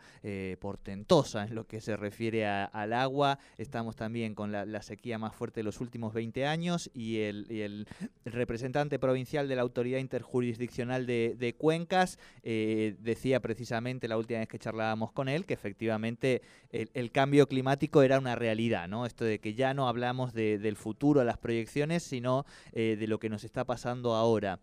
portentosa 0.61 1.45
en 1.45 1.55
lo 1.55 1.67
que 1.67 1.81
se 1.81 1.97
refiere 1.97 2.47
al 2.47 2.93
agua, 2.93 3.39
estamos 3.57 3.97
también 3.97 4.35
con 4.35 4.53
la 4.53 4.58
la, 4.67 4.83
sequía 4.83 5.19
más 5.19 5.35
fuerte 5.35 5.61
de 5.61 5.65
los 5.65 5.81
últimos 5.81 6.15
20 6.15 6.47
años 6.47 6.91
y 6.95 7.19
el, 7.19 7.87
representante 8.25 8.99
provincial 8.99 9.49
de 9.49 9.57
la 9.57 9.63
Autoridad 9.63 9.99
Interjurisdiccional 9.99 11.07
de, 11.07 11.55
Cuencas 11.59 12.19
eh, 12.43 12.97
decía 13.01 13.41
precisamente 13.41 14.09
la 14.09 14.19
última 14.19 14.41
vez 14.41 14.49
que 14.49 14.59
charlábamos 14.59 15.13
con 15.13 15.29
él 15.29 15.47
que 15.47 15.55
efectivamente 15.55 16.43
el, 16.71 17.11
cambio 17.11 17.49
climático 17.49 18.03
era 18.03 18.19
una 18.19 18.37
realidad, 18.37 18.89
¿no? 18.89 19.07
Esto 19.07 19.25
de 19.25 19.39
que 19.39 19.55
ya 19.55 19.75
no 19.75 19.89
hablamos 19.89 20.35
del 20.35 20.77
futuro, 20.77 21.25
las 21.25 21.39
proyecciones, 21.39 22.03
sino 22.03 22.45
eh, 22.73 22.97
de 22.99 23.07
lo 23.07 23.19
que 23.19 23.29
nos 23.29 23.45
está 23.45 23.65
pasando 23.65 24.15
ahora 24.15 24.61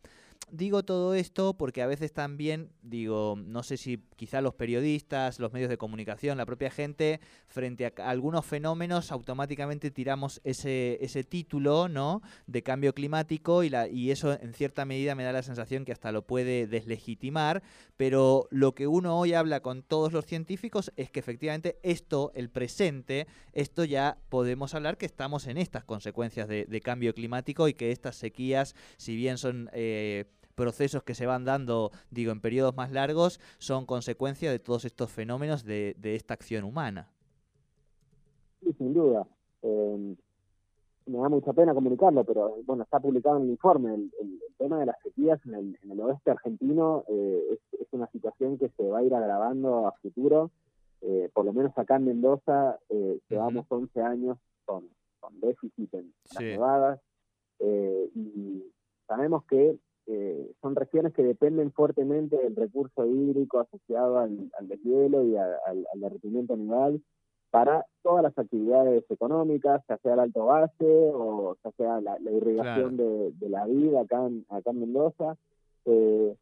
digo 0.51 0.83
todo 0.83 1.15
esto 1.15 1.55
porque 1.55 1.81
a 1.81 1.87
veces 1.87 2.13
también, 2.13 2.69
digo, 2.81 3.35
no 3.37 3.63
sé 3.63 3.77
si 3.77 4.03
quizá 4.15 4.41
los 4.41 4.53
periodistas, 4.53 5.39
los 5.39 5.53
medios 5.53 5.69
de 5.69 5.77
comunicación, 5.77 6.37
la 6.37 6.45
propia 6.45 6.69
gente, 6.69 7.19
frente 7.47 7.85
a 7.85 8.09
algunos 8.09 8.45
fenómenos, 8.45 9.11
automáticamente 9.11 9.91
tiramos 9.91 10.41
ese, 10.43 10.97
ese 11.01 11.23
título, 11.23 11.87
¿no? 11.89 12.21
De 12.47 12.63
cambio 12.63 12.93
climático 12.93 13.63
y, 13.63 13.69
la, 13.69 13.87
y 13.87 14.11
eso 14.11 14.39
en 14.39 14.53
cierta 14.53 14.85
medida 14.85 15.15
me 15.15 15.23
da 15.23 15.31
la 15.31 15.43
sensación 15.43 15.85
que 15.85 15.91
hasta 15.91 16.11
lo 16.11 16.25
puede 16.25 16.67
deslegitimar, 16.67 17.63
pero 17.97 18.47
lo 18.51 18.73
que 18.75 18.87
uno 18.87 19.17
hoy 19.17 19.33
habla 19.33 19.61
con 19.61 19.83
todos 19.83 20.13
los 20.13 20.25
científicos 20.25 20.91
es 20.95 21.09
que 21.09 21.19
efectivamente 21.19 21.79
esto, 21.83 22.31
el 22.35 22.49
presente, 22.49 23.27
esto 23.53 23.83
ya 23.83 24.17
podemos 24.29 24.73
hablar 24.73 24.97
que 24.97 25.05
estamos 25.05 25.47
en 25.47 25.57
estas 25.57 25.83
consecuencias 25.83 26.47
de, 26.47 26.65
cambio 26.85 27.15
climático 27.15 27.67
y 27.67 27.73
que 27.73 27.91
estas 27.91 28.15
sequías, 28.15 28.75
si 28.97 29.15
bien 29.15 29.37
son... 29.37 29.69
Eh, 29.73 30.25
procesos 30.55 31.03
que 31.03 31.13
se 31.13 31.25
van 31.25 31.45
dando, 31.45 31.91
digo, 32.09 32.31
en 32.31 32.41
periodos 32.41 32.75
más 32.75 32.91
largos, 32.91 33.39
son 33.59 33.85
consecuencia 33.85 34.49
de 34.49 34.59
todos 34.59 34.85
estos 34.85 35.11
fenómenos 35.11 35.63
de, 35.65 35.95
esta 36.01 36.33
acción 36.33 36.63
humana. 36.63 37.09
Sí, 38.61 38.73
sin 38.77 38.93
duda. 38.93 39.27
Eh, 39.61 40.15
me 41.07 41.19
da 41.19 41.29
mucha 41.29 41.53
pena 41.53 41.73
comunicarlo, 41.73 42.23
pero 42.23 42.57
bueno, 42.65 42.83
está 42.83 42.99
publicado 42.99 43.37
en 43.37 43.43
el 43.43 43.49
informe. 43.51 43.93
El, 43.93 44.39
tema 44.57 44.79
de 44.79 44.85
las 44.85 44.95
sequías 45.03 45.37
en 45.45 45.53
el, 45.53 45.79
en 45.83 45.91
el 45.91 45.99
oeste 45.99 46.31
argentino 46.31 47.03
eh, 47.09 47.59
es, 47.73 47.87
una 47.91 48.07
situación 48.07 48.57
que 48.57 48.69
se 48.69 48.87
va 48.87 48.99
a 48.99 49.03
ir 49.03 49.13
agravando 49.13 49.85
a 49.85 49.91
futuro. 50.01 50.49
Eh, 51.01 51.29
por 51.33 51.43
lo 51.43 51.51
menos 51.51 51.77
acá 51.77 51.97
en 51.97 52.05
Mendoza 52.05 52.79
llevamos 53.29 53.65
11 53.67 54.01
años 54.01 54.37
con, 54.63 54.87
con 55.19 55.41
déficit 55.41 55.93
en 55.93 56.13
las 56.33 56.41
nevadas 56.41 57.01
y 57.59 58.63
sabemos 59.07 59.43
que 59.43 59.77
eh, 60.07 60.51
son 60.61 60.75
regiones 60.75 61.13
que 61.13 61.23
dependen 61.23 61.71
fuertemente 61.71 62.37
del 62.37 62.55
recurso 62.55 63.05
hídrico 63.07 63.59
asociado 63.59 64.19
al, 64.19 64.49
deshielo 64.61 65.23
y 65.23 65.35
al, 65.35 65.87
derretimiento 65.95 66.53
animal 66.53 67.01
para 67.49 67.85
todas 68.03 68.21
las 68.21 68.37
actividades 68.37 69.03
económicas, 69.09 69.81
ya 69.89 69.97
sea 69.97 70.13
el 70.13 70.19
alto 70.19 70.45
base 70.45 71.11
o 71.13 71.55
ya 71.63 71.71
sea 71.71 72.01
la, 72.01 72.19
irrigación 72.19 72.97
de, 72.97 73.33
la 73.49 73.65
vida 73.65 74.01
acá 74.01 74.25
en, 74.25 74.45
acá 74.49 74.71
en 74.71 74.79
Mendoza. 74.81 75.37
Eh, 75.85 76.35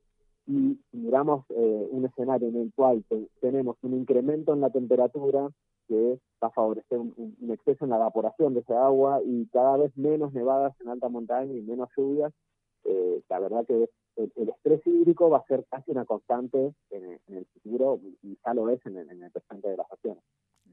y 0.45 0.77
miramos 0.91 1.45
eh, 1.49 1.87
un 1.89 2.05
escenario 2.05 2.49
en 2.49 2.57
el 2.57 2.73
cual 2.75 3.05
tenemos 3.39 3.77
un 3.81 3.93
incremento 3.93 4.53
en 4.53 4.59
la 4.59 4.71
temperatura 4.71 5.49
que 5.87 6.19
va 6.43 6.49
a 6.49 6.51
favorecer 6.51 6.97
un, 6.97 7.13
un, 7.39 7.51
exceso 7.51 7.85
en 7.85 7.91
la 7.91 7.97
evaporación 7.97 8.53
de 8.53 8.59
esa 8.59 8.85
agua 8.85 9.21
y 9.23 9.45
cada 9.47 9.77
vez 9.77 9.95
menos 9.97 10.33
nevadas 10.33 10.73
en 10.81 10.89
alta 10.89 11.07
montaña 11.07 11.53
y 11.53 11.61
menos 11.61 11.89
lluvias, 11.95 12.33
eh, 12.85 13.21
la 13.29 13.39
verdad 13.39 13.65
que 13.65 13.89
el, 14.15 14.49
estrés 14.49 14.85
hídrico 14.85 15.29
va 15.29 15.39
a 15.39 15.45
ser 15.47 15.65
casi 15.69 15.91
una 15.91 16.05
constante 16.05 16.73
en, 16.89 17.19
el 17.27 17.45
futuro 17.45 17.99
y 18.21 18.37
ya 18.45 18.53
lo 18.53 18.69
es 18.69 18.85
en, 18.85 18.97
en 18.97 19.23
el 19.23 19.31
presente 19.31 19.69
de 19.69 19.77
las 19.77 19.91
acciones. 19.91 20.23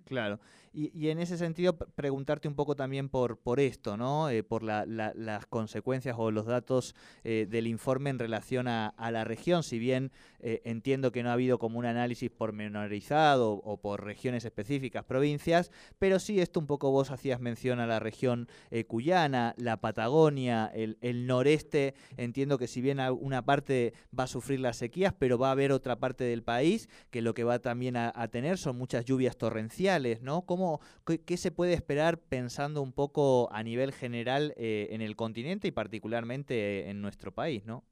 Claro, 0.05 0.41
y, 0.73 1.09
en 1.09 1.19
ese 1.19 1.37
sentido 1.37 1.77
preguntarte 1.77 2.47
un 2.47 2.55
poco 2.55 2.77
también 2.77 3.09
por, 3.09 3.39
por 3.39 3.59
esto, 3.59 3.97
¿no? 3.97 4.31
Eh, 4.31 4.45
por 4.45 4.63
las 4.63 5.47
consecuencias 5.47 6.15
o 6.17 6.31
los 6.31 6.47
datos 6.47 6.95
eh, 7.25 7.49
del 7.51 7.67
informe 7.67 8.11
en 8.11 8.21
relación 8.21 8.69
a, 8.69 8.95
la 9.11 9.25
región, 9.25 9.65
si 9.65 9.81
bien 9.81 10.13
eh, 10.39 10.63
entiendo 10.65 11.11
que 11.11 11.25
no 11.25 11.31
ha 11.31 11.33
habido 11.33 11.59
como 11.59 11.81
un 11.81 11.87
análisis 11.87 12.31
pormenorizado 12.31 13.55
o 13.55 13.81
por 13.81 14.05
regiones 14.05 14.45
específicas, 14.45 15.05
provincias, 15.05 15.73
pero 15.99 16.21
sí 16.21 16.41
esto 16.41 16.61
un 16.61 16.67
poco 16.69 16.93
vos 16.93 17.11
hacías 17.11 17.41
mención 17.41 17.81
a 17.81 17.89
la 17.89 17.99
región 17.99 18.49
cuyana, 18.87 19.55
la 19.57 19.79
Patagonia, 19.79 20.71
el, 20.73 21.27
noreste, 21.27 21.95
entiendo 22.17 22.59
que 22.59 22.69
si 22.69 22.81
bien 22.81 23.01
una 23.01 23.45
parte 23.45 23.93
va 24.17 24.25
a 24.25 24.29
sufrir 24.29 24.61
las 24.61 24.77
sequías, 24.77 25.13
pero 25.19 25.37
va 25.37 25.49
a 25.49 25.53
haber 25.53 25.73
otra 25.73 25.99
parte 25.99 26.23
del 26.23 26.45
país 26.45 26.89
que 27.11 27.23
lo 27.23 27.35
que 27.35 27.43
va 27.43 27.59
también 27.59 27.97
a 27.97 28.29
tener 28.29 28.57
son 28.57 28.79
muchas 28.79 29.05
lluvias 29.05 29.37
torrenciales, 29.37 29.90
¿no? 30.23 30.43
¿Cómo, 30.43 30.81
qué, 31.05 31.37
se 31.37 31.51
puede 31.51 31.75
esperar 31.75 32.19
pensando 32.19 32.83
un 32.83 32.93
poco 32.93 33.49
a 33.53 33.63
nivel 33.63 33.93
general 33.93 34.55
eh, 34.57 34.89
en 34.91 35.01
el 35.01 35.17
continente 35.17 35.69
y 35.69 35.73
particularmente 35.73 36.89
en 36.89 37.03
nuestro 37.03 37.33
país, 37.33 37.67
¿no? 37.67 37.85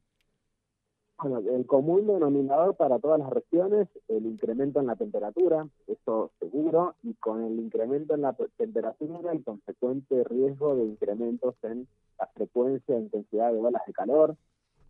Bueno, 1.21 1.38
el 1.38 1.67
común 1.67 2.07
denominador 2.07 2.76
para 2.76 3.00
todas 3.00 3.19
las 3.19 3.31
regiones, 3.31 3.88
el 4.07 4.25
incremento 4.25 4.78
en 4.78 4.87
la 4.87 4.95
temperatura, 4.95 5.67
eso 5.88 6.31
seguro, 6.38 6.95
y 7.02 7.14
con 7.14 7.43
el 7.43 7.59
incremento 7.59 8.14
en 8.14 8.21
la 8.23 8.37
temperatura 8.57 9.33
el 9.33 9.43
consecuente 9.43 10.23
riesgo 10.23 10.76
de 10.76 10.85
incrementos 10.85 11.57
en 11.64 11.88
la 12.21 12.26
frecuencia 12.28 12.95
e 12.95 13.00
intensidad 13.00 13.52
de 13.52 13.59
olas 13.59 13.83
de 13.85 13.93
calor, 13.93 14.37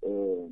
eh, 0.03 0.51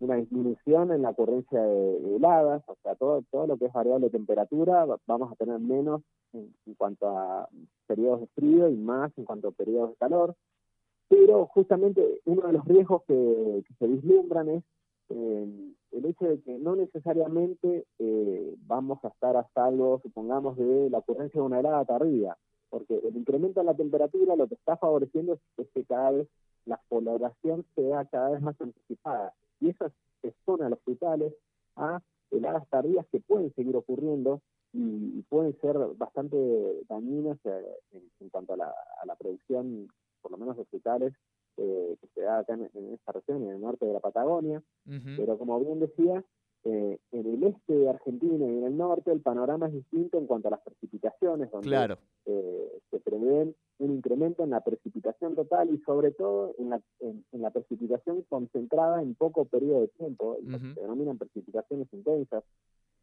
una 0.00 0.16
disminución 0.16 0.92
en 0.92 1.02
la 1.02 1.10
ocurrencia 1.10 1.62
de, 1.62 2.16
heladas, 2.16 2.62
o 2.66 2.76
sea, 2.82 2.94
todo, 2.94 3.22
todo 3.30 3.46
lo 3.46 3.56
que 3.56 3.66
es 3.66 3.72
variable 3.72 4.06
de 4.06 4.18
temperatura, 4.18 4.86
vamos 5.06 5.32
a 5.32 5.36
tener 5.36 5.58
menos 5.58 6.02
en, 6.32 6.52
cuanto 6.76 7.08
a 7.08 7.48
periodos 7.86 8.20
de 8.20 8.26
frío 8.28 8.68
y 8.68 8.76
más 8.76 9.12
en 9.16 9.24
cuanto 9.24 9.48
a 9.48 9.52
periodos 9.52 9.90
de 9.90 9.96
calor. 9.96 10.34
Pero 11.08 11.46
justamente 11.46 12.20
uno 12.24 12.42
de 12.46 12.54
los 12.54 12.64
riesgos 12.64 13.02
que, 13.06 13.62
se 13.78 13.86
vislumbran 13.86 14.48
es 14.48 14.64
eh, 15.10 15.72
el 15.92 16.06
hecho 16.06 16.26
de 16.26 16.40
que 16.40 16.58
no 16.58 16.74
necesariamente 16.76 17.84
eh, 17.98 18.54
vamos 18.66 19.04
a 19.04 19.08
estar 19.08 19.36
a 19.36 19.46
salvo, 19.54 20.00
supongamos, 20.02 20.56
de 20.56 20.90
la 20.90 20.98
ocurrencia 20.98 21.40
de 21.40 21.46
una 21.46 21.60
helada 21.60 21.84
tardía, 21.84 22.36
porque 22.70 22.96
el 22.96 23.16
incremento 23.16 23.60
en 23.60 23.66
la 23.66 23.74
temperatura 23.74 24.34
lo 24.34 24.48
que 24.48 24.54
está 24.54 24.76
favoreciendo 24.76 25.38
es 25.58 25.68
que 25.72 25.84
cada 25.84 26.10
vez 26.10 26.28
la 26.66 26.80
coloración 26.88 27.64
sea 27.76 28.06
cada 28.06 28.30
vez 28.30 28.40
más 28.40 28.58
anticipada 28.60 29.34
y 29.64 30.28
expone 30.28 30.64
a 30.64 30.68
los 30.68 30.80
frutales 30.80 31.34
a 31.76 32.00
heladas 32.30 32.68
tardías 32.68 33.06
que 33.10 33.20
pueden 33.20 33.52
seguir 33.54 33.76
ocurriendo 33.76 34.40
y, 34.72 35.22
pueden 35.28 35.56
ser 35.60 35.76
bastante 35.96 36.36
dañinas 36.88 37.38
eh, 37.44 37.76
en, 38.20 38.28
cuanto 38.30 38.54
a 38.54 38.56
la, 38.56 39.16
producción, 39.16 39.88
por 40.20 40.32
lo 40.32 40.36
menos 40.36 40.56
de 40.56 40.64
frutales, 40.64 41.14
eh, 41.56 41.96
que 42.00 42.08
se 42.08 42.22
da 42.22 42.40
acá 42.40 42.54
en, 42.54 42.92
esta 42.92 43.12
región, 43.12 43.44
en 43.44 43.50
el 43.50 43.60
norte 43.60 43.86
de 43.86 43.92
la 43.92 44.00
Patagonia. 44.00 44.62
Pero 45.16 45.38
como 45.38 45.60
bien 45.60 45.78
decía, 45.78 46.24
eh, 46.64 46.98
en 47.12 47.26
el 47.26 47.44
este 47.44 47.74
de 47.74 47.90
Argentina 47.90 48.46
y 48.46 48.58
en 48.58 48.64
el 48.64 48.76
norte 48.76 49.12
el 49.12 49.20
panorama 49.20 49.66
es 49.66 49.74
distinto 49.74 50.18
en 50.18 50.26
cuanto 50.26 50.48
a 50.48 50.52
las 50.52 50.60
precipitaciones, 50.60 51.50
donde 51.50 51.68
eh, 51.68 51.70
un 51.70 51.98
incremento 54.14 54.44
en 54.44 54.50
la 54.50 54.60
precipitación 54.60 55.34
total 55.34 55.70
y 55.74 55.78
sobre 55.78 56.12
todo 56.12 56.54
en 56.58 56.70
la, 56.70 56.80
en, 57.00 57.24
la 57.32 57.50
precipitación 57.50 58.22
concentrada 58.28 59.02
en 59.02 59.14
poco 59.14 59.44
periodo 59.44 59.82
de 59.82 59.88
tiempo, 59.88 60.38
lo 60.42 60.58
que 60.58 60.74
se 60.74 60.80
denominan 60.80 61.18
precipitaciones 61.18 61.88
intensas, 61.92 62.44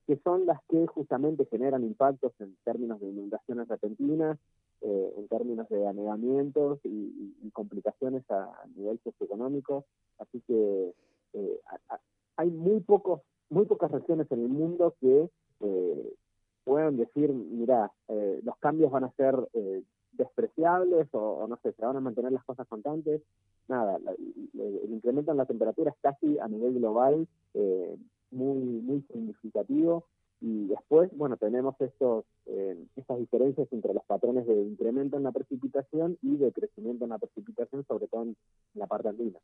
que 0.07 0.17
son 0.23 0.45
las 0.45 0.59
que 0.69 0.87
justamente 0.87 1.45
generan 1.45 1.83
impactos 1.83 2.33
en 2.39 2.55
términos 2.63 2.99
de 3.01 3.09
inundaciones 3.09 3.67
repentinas, 3.67 4.37
eh, 4.81 5.13
en 5.17 5.27
términos 5.27 5.67
de 5.69 5.85
anegamientos 5.85 6.79
y, 6.85 7.49
complicaciones 7.53 8.23
a, 8.31 8.49
nivel 8.75 8.97
socioeconómico. 9.03 9.83
Así 10.19 10.41
que 10.47 10.93
hay 12.37 12.49
muy 12.49 12.79
pocos 12.79 13.21
muy 13.49 13.65
pocas 13.65 13.91
regiones 13.91 14.31
en 14.31 14.39
el 14.39 14.47
mundo 14.47 14.95
que 15.01 15.29
eh, 15.59 16.13
puedan 16.63 16.97
decir, 16.97 17.31
mira, 17.31 17.91
eh, 18.07 18.39
los 18.43 18.57
cambios 18.57 18.91
van 18.91 19.03
a 19.03 19.11
ser 19.11 19.35
eh, 19.53 19.83
despreciables 20.23 21.07
o, 21.11 21.45
no 21.47 21.57
sé, 21.61 21.73
se 21.73 21.85
van 21.85 21.97
a 21.97 21.99
mantener 22.07 22.31
las 22.31 22.43
cosas 22.45 22.67
constantes. 22.67 23.21
Nada, 23.67 23.99
el 24.53 24.91
incremento 24.91 25.31
en 25.31 25.37
la 25.37 25.45
temperatura 25.45 25.91
es 25.91 25.97
casi 26.01 26.39
a 26.39 26.47
nivel 26.47 26.73
global 26.75 27.27
muy, 28.31 28.57
muy 28.57 29.01
significativo 29.11 30.05
y 30.41 30.67
después, 30.67 31.11
bueno, 31.15 31.37
tenemos 31.37 31.75
estos, 31.79 32.25
estas 32.95 33.19
diferencias 33.19 33.67
entre 33.71 33.93
los 33.93 34.03
patrones 34.05 34.47
de 34.47 34.61
incremento 34.63 35.17
en 35.17 35.23
la 35.23 35.31
precipitación 35.31 36.17
y 36.21 36.37
de 36.37 36.51
crecimiento 36.51 37.03
en 37.05 37.11
la 37.11 37.19
precipitación, 37.19 37.85
sobre 37.87 38.07
todo 38.07 38.23
en 38.23 38.35
la 38.73 38.87
parte 38.87 39.09
andina. 39.09 39.39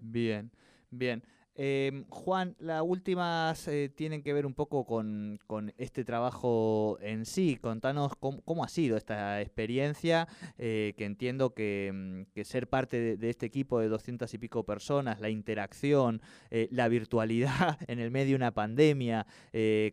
Bien, 0.00 0.50
bien. 0.90 1.22
Em, 1.58 2.04
Juan, 2.10 2.54
las 2.58 2.82
últimas 2.82 3.66
eh, 3.68 3.88
tienen 3.88 4.22
que 4.22 4.34
ver 4.34 4.44
un 4.44 4.52
poco 4.52 4.84
con, 4.84 5.40
este 5.78 6.04
trabajo 6.04 6.98
en 7.00 7.24
sí. 7.24 7.56
Contanos 7.56 8.12
cómo, 8.16 8.62
ha 8.62 8.68
sido 8.68 8.98
esta 8.98 9.40
experiencia, 9.40 10.28
eh, 10.58 10.92
que 10.98 11.06
entiendo 11.06 11.54
que, 11.54 12.26
mm, 12.34 12.40
ser 12.42 12.68
parte 12.68 13.16
de, 13.16 13.30
este 13.30 13.46
equipo 13.46 13.80
de 13.80 13.88
doscientas 13.88 14.34
y 14.34 14.38
pico 14.38 14.64
personas, 14.64 15.20
la 15.20 15.30
interacción, 15.30 16.20
eh, 16.50 16.68
la 16.70 16.88
virtualidad 16.88 17.78
en 17.88 18.00
el 18.00 18.10
medio 18.10 18.26
de 18.30 18.36
una 18.36 18.52
pandemia, 18.52 19.26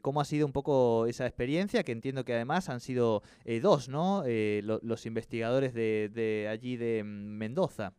cómo 0.02 0.20
ha 0.20 0.26
sido 0.26 0.46
un 0.46 0.52
poco 0.52 1.06
esa 1.08 1.26
experiencia, 1.26 1.84
que 1.84 1.94
entiendo 1.94 2.26
que 2.26 2.34
además 2.34 2.68
han 2.70 2.82
sido 2.82 3.24
dos, 3.62 3.88
¿no? 3.88 4.24
los 4.26 5.06
investigadores 5.06 5.74
de, 5.74 6.10
de 6.14 6.48
allí 6.50 6.76
de 6.78 7.04
mm, 7.04 7.08
Mendoza. 7.08 7.94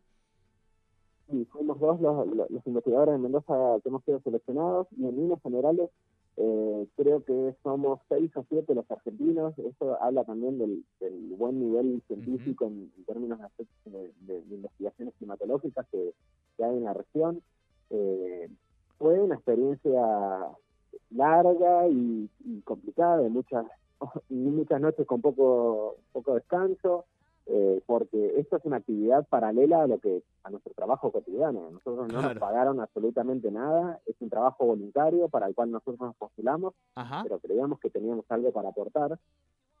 Sí, 1.29 1.45
fuimos 1.51 1.79
dos 1.79 1.99
los, 2.01 2.27
los, 2.27 2.67
investigadores 2.67 3.13
de 3.13 3.19
Mendoza 3.19 3.79
que 3.81 3.89
hemos 3.89 4.03
sido 4.03 4.19
seleccionados 4.21 4.87
y 4.95 5.05
en 5.05 5.15
líneas 5.15 5.41
generales 5.41 5.89
eh, 6.37 6.87
creo 6.97 7.23
que 7.23 7.55
somos 7.63 7.99
seis 8.09 8.29
o 8.35 8.45
siete 8.49 8.75
los 8.75 8.89
argentinos. 8.91 9.57
Eso 9.57 10.01
habla 10.01 10.25
también 10.25 10.57
del, 10.57 10.83
buen 11.37 11.59
nivel 11.59 12.01
científico 12.07 12.65
en, 12.65 12.91
términos 13.05 13.39
de, 13.85 14.11
de, 14.21 14.55
investigaciones 14.55 15.13
climatológicas 15.17 15.85
que, 15.91 16.13
hay 16.59 16.77
en 16.77 16.83
la 16.83 16.93
región. 16.93 17.41
Eh, 17.89 18.49
fue 18.97 19.19
una 19.19 19.35
experiencia 19.35 20.01
larga 21.11 21.87
y, 21.87 22.29
complicada, 22.63 23.17
de 23.17 23.29
muchas, 23.29 23.65
muchas 24.29 24.81
noches 24.81 25.05
con 25.05 25.21
poco, 25.21 25.97
poco 26.11 26.35
descanso. 26.35 27.05
Eh, 27.47 27.81
porque 27.85 28.39
esto 28.39 28.57
es 28.57 28.65
una 28.65 28.77
actividad 28.77 29.27
paralela 29.27 29.83
a 29.83 29.87
lo 29.87 29.99
que 29.99 30.23
a 30.43 30.49
nuestro 30.49 30.73
trabajo 30.73 31.11
cotidiano. 31.11 31.69
Nosotros 31.71 32.11
no 32.11 32.21
nos 32.21 32.35
pagaron 32.39 32.79
absolutamente 32.79 33.51
nada, 33.51 33.99
es 34.07 34.15
un 34.19 34.29
trabajo 34.29 34.65
voluntario 34.65 35.29
para 35.29 35.47
el 35.47 35.53
cual 35.53 35.71
nosotros 35.71 35.99
nos 35.99 36.15
postulamos, 36.15 36.73
pero 37.23 37.39
creíamos 37.39 37.79
que 37.79 37.91
teníamos 37.91 38.25
algo 38.29 38.51
para 38.51 38.69
aportar. 38.69 39.19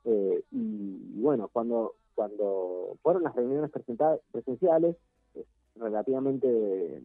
Eh, 0.03 0.43
y, 0.51 1.21
bueno, 1.21 1.49
cuando 1.51 1.95
cuando 2.13 2.95
fueron 3.03 3.23
las 3.23 3.35
reuniones 3.35 3.71
presenciales, 4.31 4.95
es 5.33 5.45
relativamente 5.75 7.03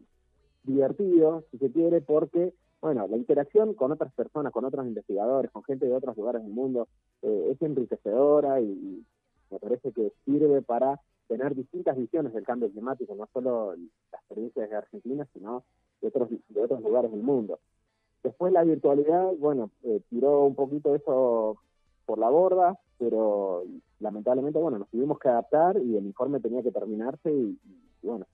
divertido, 0.63 1.43
si 1.51 1.57
se 1.57 1.69
quiere, 1.69 1.99
porque 1.99 2.53
bueno, 2.81 3.07
la 3.07 3.17
interacción 3.17 3.75
con 3.75 3.91
otras 3.91 4.11
personas, 4.13 4.51
con 4.51 4.65
otros 4.65 4.87
investigadores, 4.87 5.51
con 5.51 5.63
gente 5.63 5.85
de 5.85 5.93
otros 5.93 6.17
lugares 6.17 6.41
del 6.41 6.51
mundo, 6.51 6.87
eh, 7.21 7.49
es 7.51 7.61
enriquecedora 7.61 8.59
y, 8.59 9.05
me 9.51 9.59
parece 9.59 9.91
que 9.91 10.11
sirve 10.25 10.61
para 10.61 10.99
tener 11.27 11.55
distintas 11.55 11.95
visiones 11.97 12.33
del 12.33 12.43
cambio 12.43 12.69
climático, 12.69 13.15
no 13.15 13.27
solo 13.33 13.75
las 13.75 14.21
experiencias 14.21 14.69
de 14.69 14.75
Argentina, 14.75 15.27
sino 15.33 15.63
de 16.01 16.07
otros, 16.07 16.29
de 16.49 16.61
otros 16.61 16.81
lugares 16.81 17.11
del 17.11 17.23
mundo. 17.23 17.59
Después 18.23 18.53
la 18.53 18.63
virtualidad, 18.63 19.31
bueno, 19.39 19.71
eh, 19.83 20.01
tiró 20.09 20.43
un 20.43 20.55
poquito 20.55 20.93
eso 20.93 21.57
por 22.05 22.19
la 22.19 22.29
borda, 22.29 22.77
pero 22.97 23.63
lamentablemente, 23.99 24.59
bueno, 24.59 24.79
nos 24.79 24.89
tuvimos 24.89 25.19
que 25.19 25.29
adaptar 25.29 25.77
y 25.77 25.95
el 25.95 26.05
informe 26.05 26.39
tenía 26.39 26.61
que 26.61 26.71
terminarse 26.71 27.31
y, 27.31 27.57
bueno, 28.03 28.25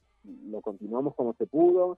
lo 0.49 0.61
continuamos 0.61 1.15
como 1.15 1.33
se 1.33 1.45
pudo. 1.45 1.97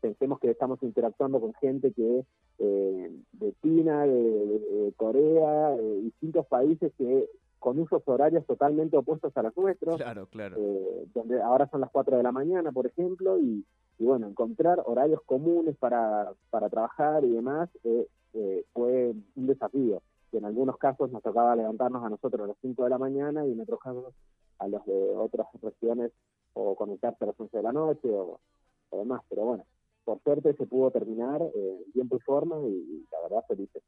Pensemos 0.00 0.38
que 0.40 0.50
estamos 0.50 0.82
interactuando 0.82 1.40
con 1.40 1.54
gente 1.54 1.92
que 1.92 2.24
eh, 2.58 3.10
de 3.32 3.54
China, 3.62 4.06
de, 4.06 4.92
Corea, 4.96 5.70
de 5.70 6.02
distintos 6.02 6.46
países 6.46 6.92
que 6.98 7.28
con 7.58 7.78
usos 7.78 8.02
horarios 8.06 8.46
totalmente 8.46 8.96
opuestos 8.96 9.36
a 9.36 9.42
los 9.42 9.56
nuestros. 9.56 9.96
Claro, 9.96 10.26
claro. 10.26 10.56
Eh, 10.58 11.06
donde 11.14 11.40
ahora 11.40 11.68
son 11.68 11.80
las 11.80 11.90
4 11.90 12.16
de 12.16 12.22
la 12.22 12.32
mañana, 12.32 12.72
por 12.72 12.86
ejemplo, 12.86 13.38
y, 13.38 13.64
bueno, 13.98 14.28
encontrar 14.28 14.82
horarios 14.84 15.20
comunes 15.24 15.76
para, 15.76 16.32
para 16.50 16.68
trabajar 16.68 17.24
y 17.24 17.30
demás 17.30 17.68
eh, 17.84 18.06
eh, 18.34 18.64
fue 18.72 19.14
un 19.34 19.46
desafío. 19.46 20.02
Que 20.30 20.38
en 20.38 20.44
algunos 20.44 20.76
casos 20.76 21.10
nos 21.10 21.22
tocaba 21.22 21.56
levantarnos 21.56 22.04
a 22.04 22.10
nosotros 22.10 22.44
a 22.44 22.48
las 22.48 22.56
5 22.60 22.84
de 22.84 22.90
la 22.90 22.98
mañana 22.98 23.46
y 23.46 23.52
en 23.52 23.60
otros 23.60 23.80
casos 23.80 24.12
a 24.58 24.68
los 24.68 24.84
de 24.86 25.16
otras 25.16 25.46
regiones 25.62 26.12
o 26.54 26.74
conectarse 26.74 27.24
a 27.24 27.28
las 27.28 27.40
11 27.40 27.56
de 27.56 27.62
la 27.62 27.72
noche 27.72 28.08
o, 28.10 28.40
demás. 28.90 29.22
Pero 29.28 29.44
bueno, 29.44 29.64
por 30.04 30.20
suerte 30.22 30.54
se 30.54 30.66
pudo 30.66 30.90
terminar 30.90 31.42
en 31.42 31.92
tiempo 31.92 32.16
y 32.16 32.20
forma 32.20 32.56
y, 32.60 33.04
la 33.12 33.20
verdad 33.22 33.44
felices. 33.46 33.82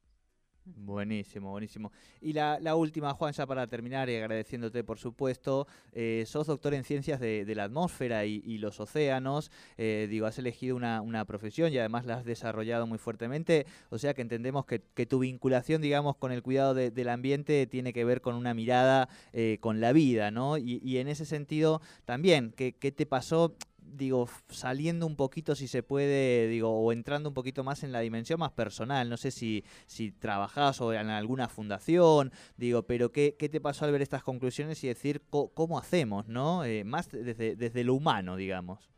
Buenísimo, 0.77 1.51
buenísimo. 1.51 1.93
Y 2.21 2.33
la, 2.33 2.59
la, 2.61 2.75
última, 2.75 3.15
Juan, 3.15 3.33
ya 3.33 3.47
para 3.47 3.67
terminar 3.67 4.11
y 4.11 4.17
agradeciéndote, 4.17 4.85
por 4.85 4.99
supuesto, 4.99 5.67
eh, 5.93 6.25
sos 6.27 6.47
doctor 6.47 6.75
en 6.75 6.85
ciencias 6.85 7.21
de, 7.21 7.45
la 7.55 7.65
atmósfera 7.65 8.25
y, 8.27 8.59
los 8.59 8.79
océanos, 8.81 9.51
eh, 9.77 10.07
digo, 10.11 10.27
has 10.27 10.39
elegido 10.39 10.77
una, 10.77 11.25
profesión 11.25 11.73
y 11.73 11.79
además 11.79 12.07
la 12.07 12.19
has 12.19 12.25
desarrollado 12.25 12.87
muy 12.87 12.99
fuertemente, 12.99 13.67
o 13.91 13.99
sea 13.99 14.15
que 14.15 14.23
entendemos 14.23 14.67
que, 14.67 15.07
tu 15.07 15.21
vinculación, 15.21 15.81
digamos, 15.81 16.17
con 16.17 16.33
el 16.33 16.43
cuidado 16.43 16.75
del 16.75 17.09
ambiente 17.09 17.67
tiene 17.67 17.93
que 17.93 18.05
ver 18.05 18.21
con 18.21 18.35
una 18.35 18.53
mirada 18.55 19.09
eh, 19.33 19.59
con 19.61 19.81
la 19.81 19.93
vida, 19.93 20.31
¿no? 20.31 20.59
Y, 20.59 20.81
y 20.83 20.99
en 20.99 21.09
ese 21.09 21.25
sentido, 21.25 21.81
también, 22.05 22.53
¿qué, 22.57 22.75
qué 22.75 22.93
te 22.93 23.07
pasó? 23.07 23.57
Digo, 23.93 24.27
saliendo 24.49 25.07
un 25.07 25.17
poquito, 25.17 25.55
si 25.55 25.69
se 25.69 25.83
puede, 25.83 26.49
digo, 26.49 26.71
o 26.71 26.93
entrando 26.93 27.29
un 27.31 27.35
poquito 27.35 27.65
más 27.65 27.83
en 27.85 27.93
la 27.93 28.01
dimensión 28.01 28.41
más 28.41 28.53
personal. 28.53 29.09
No 29.09 29.17
sé 29.17 29.31
si, 29.31 29.65
si 29.87 30.13
trabajás 30.13 30.81
o 30.81 30.93
en 30.93 31.09
alguna 31.09 31.49
fundación, 31.49 32.31
digo, 32.57 32.83
pero 32.83 33.11
¿qué, 33.13 33.37
qué 33.39 33.49
te 33.49 33.61
pasó 33.61 33.85
al 33.85 33.93
ver 33.93 34.03
estas 34.03 34.23
conclusiones 34.23 34.83
y 34.85 34.89
decir 34.89 35.23
cómo 35.31 35.79
hacemos, 35.79 36.29
¿no? 36.29 36.65
Eh, 36.65 36.85
más 36.85 37.11
desde, 37.11 37.57
desde 37.57 37.85
lo 37.85 37.95
humano, 37.95 38.37
digamos. 38.37 38.91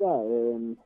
Em, 0.00 0.76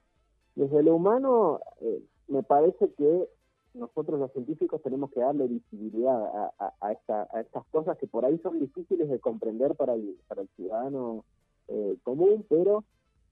desde 0.55 0.83
lo 0.83 0.95
humano, 0.95 1.61
eh, 1.81 2.03
me 2.29 2.43
parece 2.43 2.93
que 2.97 3.29
nosotros 3.75 4.19
los 4.19 4.33
científicos 4.33 4.83
tenemos 4.83 5.11
que 5.11 5.21
darle 5.21 5.47
visibilidad 5.47 6.25
a, 6.25 6.53
a, 6.59 6.75
a 6.81 6.93
estas 7.41 7.65
cosas 7.71 7.97
que 7.99 8.07
por 8.07 8.25
ahí 8.25 8.39
son 8.39 8.59
difíciles 8.59 9.09
de 9.09 9.21
comprender 9.21 9.75
para 9.77 9.95
el, 9.95 10.17
para 10.29 10.43
el 10.43 10.49
ciudadano 10.57 11.25
eh, 11.71 11.97
común, 12.03 12.45
pero 12.49 12.83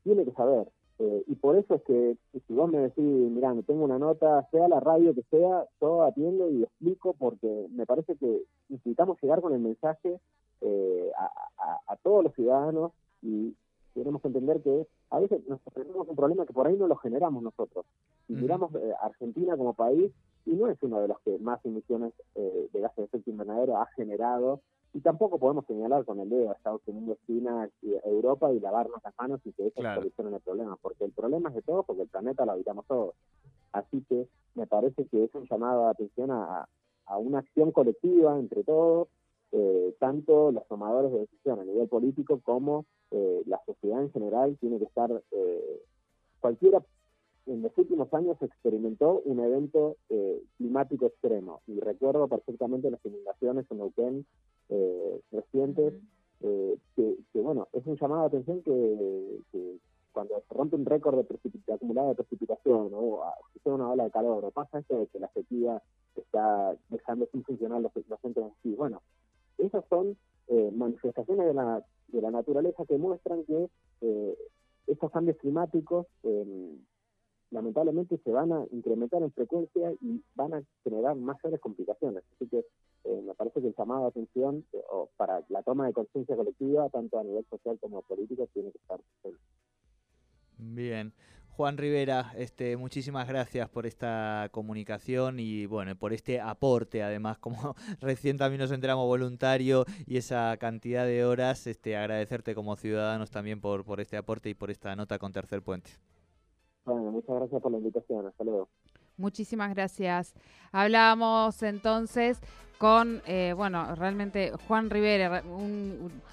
tiene 0.04 0.24
que 0.24 0.32
saber. 0.32 0.68
Eh, 1.00 1.24
y 1.26 1.34
por 1.34 1.56
eso 1.56 1.74
es 1.74 1.82
que 1.82 2.16
si 2.46 2.54
vos 2.54 2.70
me 2.70 2.78
decís, 2.78 3.04
mirá, 3.04 3.52
me 3.52 3.64
tengo 3.64 3.84
una 3.84 3.98
nota, 3.98 4.48
sea 4.52 4.68
la 4.68 4.78
radio 4.78 5.12
que 5.12 5.24
sea, 5.30 5.66
yo 5.80 6.04
atiendo 6.04 6.48
y 6.48 6.62
explico 6.62 7.14
porque 7.18 7.66
me 7.70 7.84
parece 7.84 8.14
que 8.16 8.42
necesitamos 8.68 9.20
llegar 9.20 9.40
con 9.40 9.54
el 9.54 9.60
mensaje 9.60 10.20
eh, 10.60 11.10
a, 11.16 11.96
todos 12.02 12.22
los 12.22 12.34
ciudadanos 12.34 12.92
y 13.22 13.54
tenemos 13.92 14.22
que 14.22 14.28
entender 14.28 14.62
que 14.62 14.86
a 15.10 15.18
veces 15.18 15.40
nos 15.48 15.60
tenemos 15.74 16.06
un 16.08 16.14
problema 16.16 16.46
que 16.46 16.52
por 16.52 16.68
ahí 16.68 16.76
no 16.76 16.86
lo 16.86 16.96
generamos 16.96 17.42
nosotros. 17.42 17.84
Si 18.28 18.34
miramos 18.34 18.70
Argentina 19.02 19.56
como 19.56 19.74
país, 19.74 20.12
y 20.46 20.52
no 20.52 20.68
es 20.68 20.80
uno 20.82 21.00
de 21.00 21.08
los 21.08 21.18
que 21.20 21.38
más 21.38 21.64
emisiones 21.64 22.12
de 22.34 22.80
gases 22.80 22.96
de 22.96 23.04
efecto 23.04 23.30
invernadero 23.30 23.78
ha 23.78 23.86
generado 23.96 24.60
y 24.94 25.00
tampoco 25.00 25.38
podemos 25.38 25.66
señalar 25.66 26.04
con 26.04 26.18
el 26.20 26.28
dedo 26.28 26.50
a 26.50 26.54
Estados 26.54 26.80
Unidos, 26.86 27.18
China, 27.26 27.68
Europa 28.04 28.52
y 28.52 28.60
lavarnos 28.60 29.02
las 29.04 29.14
manos 29.18 29.40
y 29.44 29.52
que 29.52 29.66
eso 29.66 29.82
solucione 29.82 30.36
el 30.36 30.42
problema, 30.42 30.76
porque 30.80 31.04
el 31.04 31.12
problema 31.12 31.50
es 31.50 31.56
de 31.56 31.62
todos, 31.62 31.84
porque 31.84 32.02
el 32.02 32.08
planeta 32.08 32.46
lo 32.46 32.52
habitamos 32.52 32.86
todos. 32.86 33.14
Así 33.72 34.02
que 34.08 34.26
me 34.54 34.66
parece 34.66 35.06
que 35.06 35.24
es 35.24 35.34
un 35.34 35.46
llamado 35.46 35.84
de 35.84 35.90
atención 35.90 36.30
a, 36.30 36.66
una 37.18 37.38
acción 37.38 37.72
colectiva 37.72 38.38
entre 38.38 38.64
todos, 38.64 39.08
eh, 39.52 39.94
tanto 39.98 40.52
los 40.52 40.66
tomadores 40.68 41.10
de 41.10 41.20
decisión 41.20 41.58
a 41.58 41.64
nivel 41.64 41.88
político 41.88 42.40
como 42.42 42.84
eh, 43.10 43.42
la 43.46 43.60
sociedad 43.64 44.02
en 44.02 44.12
general 44.12 44.58
tiene 44.60 44.78
que 44.78 44.84
estar, 44.84 45.10
eh, 45.30 45.82
cualquiera 46.40 46.82
en 47.48 47.62
los 47.62 47.76
últimos 47.78 48.12
años 48.12 48.36
experimentó 48.42 49.22
un 49.24 49.40
evento 49.40 49.96
eh, 50.10 50.42
climático 50.58 51.06
extremo 51.06 51.62
y 51.66 51.80
recuerdo 51.80 52.28
perfectamente 52.28 52.90
las 52.90 53.04
inundaciones 53.04 53.64
en 53.70 53.78
Neuquén 53.78 54.26
eh, 54.68 55.20
recientes, 55.32 55.94
eh, 56.40 56.76
que, 56.94 57.40
bueno, 57.40 57.68
es 57.72 57.84
un 57.86 57.96
llamado 57.96 58.22
de 58.22 58.26
atención 58.28 58.62
que, 58.62 59.78
cuando 60.12 60.42
se 60.48 60.54
rompe 60.54 60.76
un 60.76 60.84
récord 60.84 61.16
de 61.16 61.24
precipitación 61.24 61.76
acumulada 61.76 62.08
de 62.08 62.14
precipitación 62.16 62.90
o 62.92 63.22
sucede 63.52 63.74
una 63.74 63.90
ola 63.90 64.04
de 64.04 64.10
calor 64.10 64.44
o 64.44 64.50
pasa 64.50 64.80
esto 64.80 64.98
de 64.98 65.06
que 65.06 65.20
la 65.20 65.28
sequía 65.28 65.80
está 66.16 66.76
dejando 66.88 67.28
sin 67.30 67.44
funcionar 67.44 67.80
los, 67.80 67.92
los 67.94 68.20
centros 68.20 68.46
en 68.46 68.52
sí. 68.62 68.74
Bueno, 68.74 69.02
esas 69.58 69.84
son 69.88 70.16
manifestaciones 70.74 71.46
de 71.46 71.54
la, 71.54 71.84
de 72.08 72.22
la 72.22 72.30
naturaleza 72.30 72.84
que 72.86 72.96
muestran 72.96 73.44
que 73.44 73.68
estos 74.86 75.10
cambios 75.12 75.36
climáticos 75.36 76.06
lamentablemente 77.50 78.18
se 78.18 78.30
van 78.30 78.52
a 78.52 78.64
incrementar 78.72 79.22
en 79.22 79.32
frecuencia 79.32 79.92
y 80.00 80.22
van 80.34 80.54
a 80.54 80.62
generar 80.84 81.16
serias 81.40 81.60
complicaciones. 81.60 82.24
Así 82.34 82.48
que 82.48 82.64
eh, 83.08 83.22
me 83.26 83.34
parece 83.34 83.60
que 83.60 83.68
el 83.68 83.74
llamado 83.74 84.02
de 84.02 84.08
atención 84.08 84.64
eh, 84.72 84.80
para 85.16 85.42
la 85.48 85.62
toma 85.62 85.86
de 85.86 85.94
conciencia 85.94 86.36
colectiva, 86.36 86.88
tanto 86.90 87.18
a 87.18 87.24
nivel 87.24 87.44
social 87.48 87.78
como 87.80 88.02
político, 88.02 88.46
tiene 88.52 88.70
que 88.70 88.78
estar. 88.78 89.00
Bien. 90.58 91.14
Juan 91.48 91.76
Rivera, 91.76 92.32
este, 92.36 92.76
muchísimas 92.76 93.26
gracias 93.26 93.68
por 93.68 93.86
esta 93.86 94.48
comunicación 94.52 95.40
y 95.40 95.66
bueno, 95.66 95.96
por 95.96 96.12
este 96.12 96.40
aporte, 96.40 97.02
además, 97.02 97.38
como 97.40 97.74
recién 98.00 98.36
también 98.36 98.60
nos 98.60 98.70
enteramos 98.70 99.06
voluntario 99.06 99.84
y 100.06 100.18
esa 100.18 100.56
cantidad 100.58 101.06
de 101.06 101.24
horas, 101.24 101.66
este, 101.66 101.96
agradecerte 101.96 102.54
como 102.54 102.76
ciudadanos 102.76 103.30
también 103.30 103.60
por, 103.60 103.84
por 103.84 104.00
este 104.00 104.16
aporte 104.16 104.50
y 104.50 104.54
por 104.54 104.70
esta 104.70 104.94
nota 104.94 105.18
con 105.18 105.32
Tercer 105.32 105.62
Puente. 105.62 105.90
Bueno, 106.84 107.10
muchas 107.10 107.36
gracias 107.36 107.60
por 107.60 107.72
la 107.72 107.78
invitación. 107.78 108.26
Hasta 108.26 108.44
luego. 108.44 108.68
Muchísimas 109.16 109.74
gracias. 109.74 110.34
Hablamos 110.70 111.62
entonces 111.64 112.40
con, 112.78 113.22
eh, 113.26 113.52
bueno, 113.56 113.94
realmente 113.96 114.52
Juan 114.68 114.88
Rivera, 114.88 115.42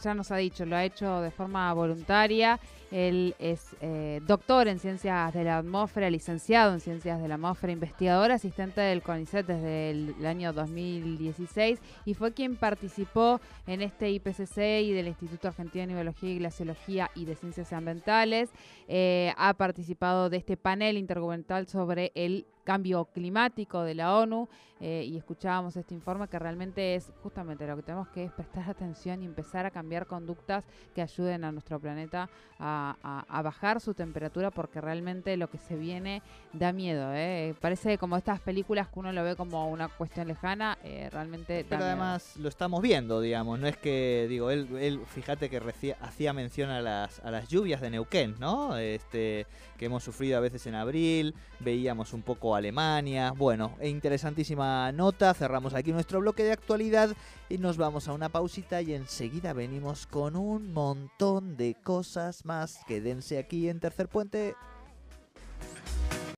ya 0.02 0.14
nos 0.14 0.32
ha 0.32 0.38
dicho, 0.38 0.64
lo 0.66 0.76
ha 0.76 0.86
hecho 0.86 1.22
de 1.22 1.32
forma 1.32 1.74
voluntaria. 1.74 2.60
Él 2.92 3.36
es 3.40 3.76
eh, 3.82 4.22
doctor 4.28 4.68
en 4.68 4.78
ciencias 4.78 5.34
de 5.34 5.44
la 5.44 5.58
atmósfera, 5.58 6.10
licenciado 6.10 6.74
en 6.74 6.80
ciencias 6.80 7.20
de 7.20 7.28
la 7.28 7.36
atmósfera, 7.36 7.74
investigador, 7.74 8.32
asistente 8.32 8.80
del 8.80 9.02
CONICET 9.02 9.48
desde 9.48 9.90
el, 9.90 10.26
año 10.26 10.54
2016 10.54 11.80
y 12.06 12.14
fue 12.14 12.32
quien 12.34 12.56
participó 12.56 13.42
en 13.68 13.82
este 13.82 14.12
IPCC 14.12 14.84
y 14.84 14.94
del 14.94 15.08
Instituto 15.08 15.48
Argentino 15.48 15.88
de 15.88 15.94
Biología 15.96 16.30
y 16.30 16.40
Glaciología 16.40 17.12
y 17.16 17.26
de 17.26 17.36
Ciencias 17.36 17.74
Ambientales. 17.74 18.52
Eh, 18.88 19.34
ha 19.38 19.56
participado 19.56 20.30
de 20.30 20.38
este 20.38 20.56
panel 20.56 20.98
intergubernamental 20.98 21.68
sobre 21.68 22.12
el 22.14 22.46
cambio 22.66 23.06
climático 23.06 23.84
de 23.84 23.96
la 23.96 24.18
ONU 24.18 24.50
eh, 24.82 25.06
y 25.08 25.16
escuchábamos 25.16 25.78
este 25.78 25.94
informe 25.94 26.28
que 26.28 26.38
realmente 26.38 26.96
es 26.96 27.14
justamente 27.24 27.66
lo 27.66 27.78
que 27.78 27.84
tenemos 27.84 28.10
que 28.10 28.26
es 28.26 28.32
prestar 28.34 28.70
atención 28.70 29.24
y 29.24 29.26
empezar 29.26 29.66
a 29.66 29.72
cambiar 29.72 30.06
conductas 30.06 30.66
que 30.94 31.02
ayuden 31.02 31.46
a 31.46 31.52
nuestro 31.54 31.80
planeta 31.80 32.30
a, 32.60 33.42
bajar 33.44 33.80
su 33.80 33.94
temperatura 33.94 34.50
porque 34.50 34.82
realmente 34.82 35.38
lo 35.38 35.50
que 35.50 35.60
se 35.60 35.76
viene 35.76 36.24
da 36.52 36.74
miedo. 36.74 37.14
¿eh? 37.14 37.54
Parece 37.62 37.98
como 38.00 38.18
estas 38.18 38.40
películas 38.40 38.88
que 38.88 39.00
uno 39.00 39.14
lo 39.14 39.24
ve 39.24 39.36
como 39.36 39.70
una 39.70 39.88
cuestión 39.88 40.28
lejana, 40.28 40.78
eh, 40.84 41.10
realmente... 41.12 41.64
Pero 41.70 41.84
además 41.84 42.36
lo 42.38 42.50
estamos 42.50 42.82
viendo, 42.82 43.22
digamos, 43.22 43.60
no 43.60 43.68
es 43.68 43.78
que, 43.78 44.26
digo, 44.28 44.50
él, 44.50 44.68
él 44.80 45.00
fíjate 45.06 45.50
que 45.50 45.62
hacía 46.02 46.34
mención 46.34 46.72
a 46.72 46.82
las, 46.82 47.20
a 47.20 47.30
las 47.30 47.48
lluvias 47.50 47.82
de 47.82 47.92
Neuquén, 47.92 48.36
¿no? 48.40 48.78
Este, 48.78 49.46
que 49.78 49.86
hemos 49.86 50.04
sufrido 50.04 50.38
a 50.38 50.42
veces 50.42 50.66
en 50.66 50.76
abril, 50.76 51.36
veíamos 51.60 52.14
un 52.14 52.24
poco 52.24 52.55
Alemania, 52.56 53.32
bueno, 53.32 53.76
e 53.80 53.90
interesantísima 53.90 54.92
nota, 54.92 55.34
cerramos 55.34 55.74
aquí 55.74 55.92
nuestro 55.92 56.20
bloque 56.20 56.44
de 56.44 56.52
actualidad 56.52 57.16
y 57.50 57.58
nos 57.58 57.78
vamos 57.78 58.08
a 58.08 58.14
una 58.14 58.30
pausita 58.30 58.82
y 58.82 58.94
enseguida 58.94 59.54
venimos 59.54 60.08
con 60.08 60.36
un 60.36 60.74
montón 60.74 61.58
de 61.58 61.76
cosas 61.76 62.46
más. 62.46 62.80
Quédense 62.88 63.38
aquí 63.38 63.70
en 63.70 63.80
Tercer 63.80 64.08
Puente. 64.08 64.56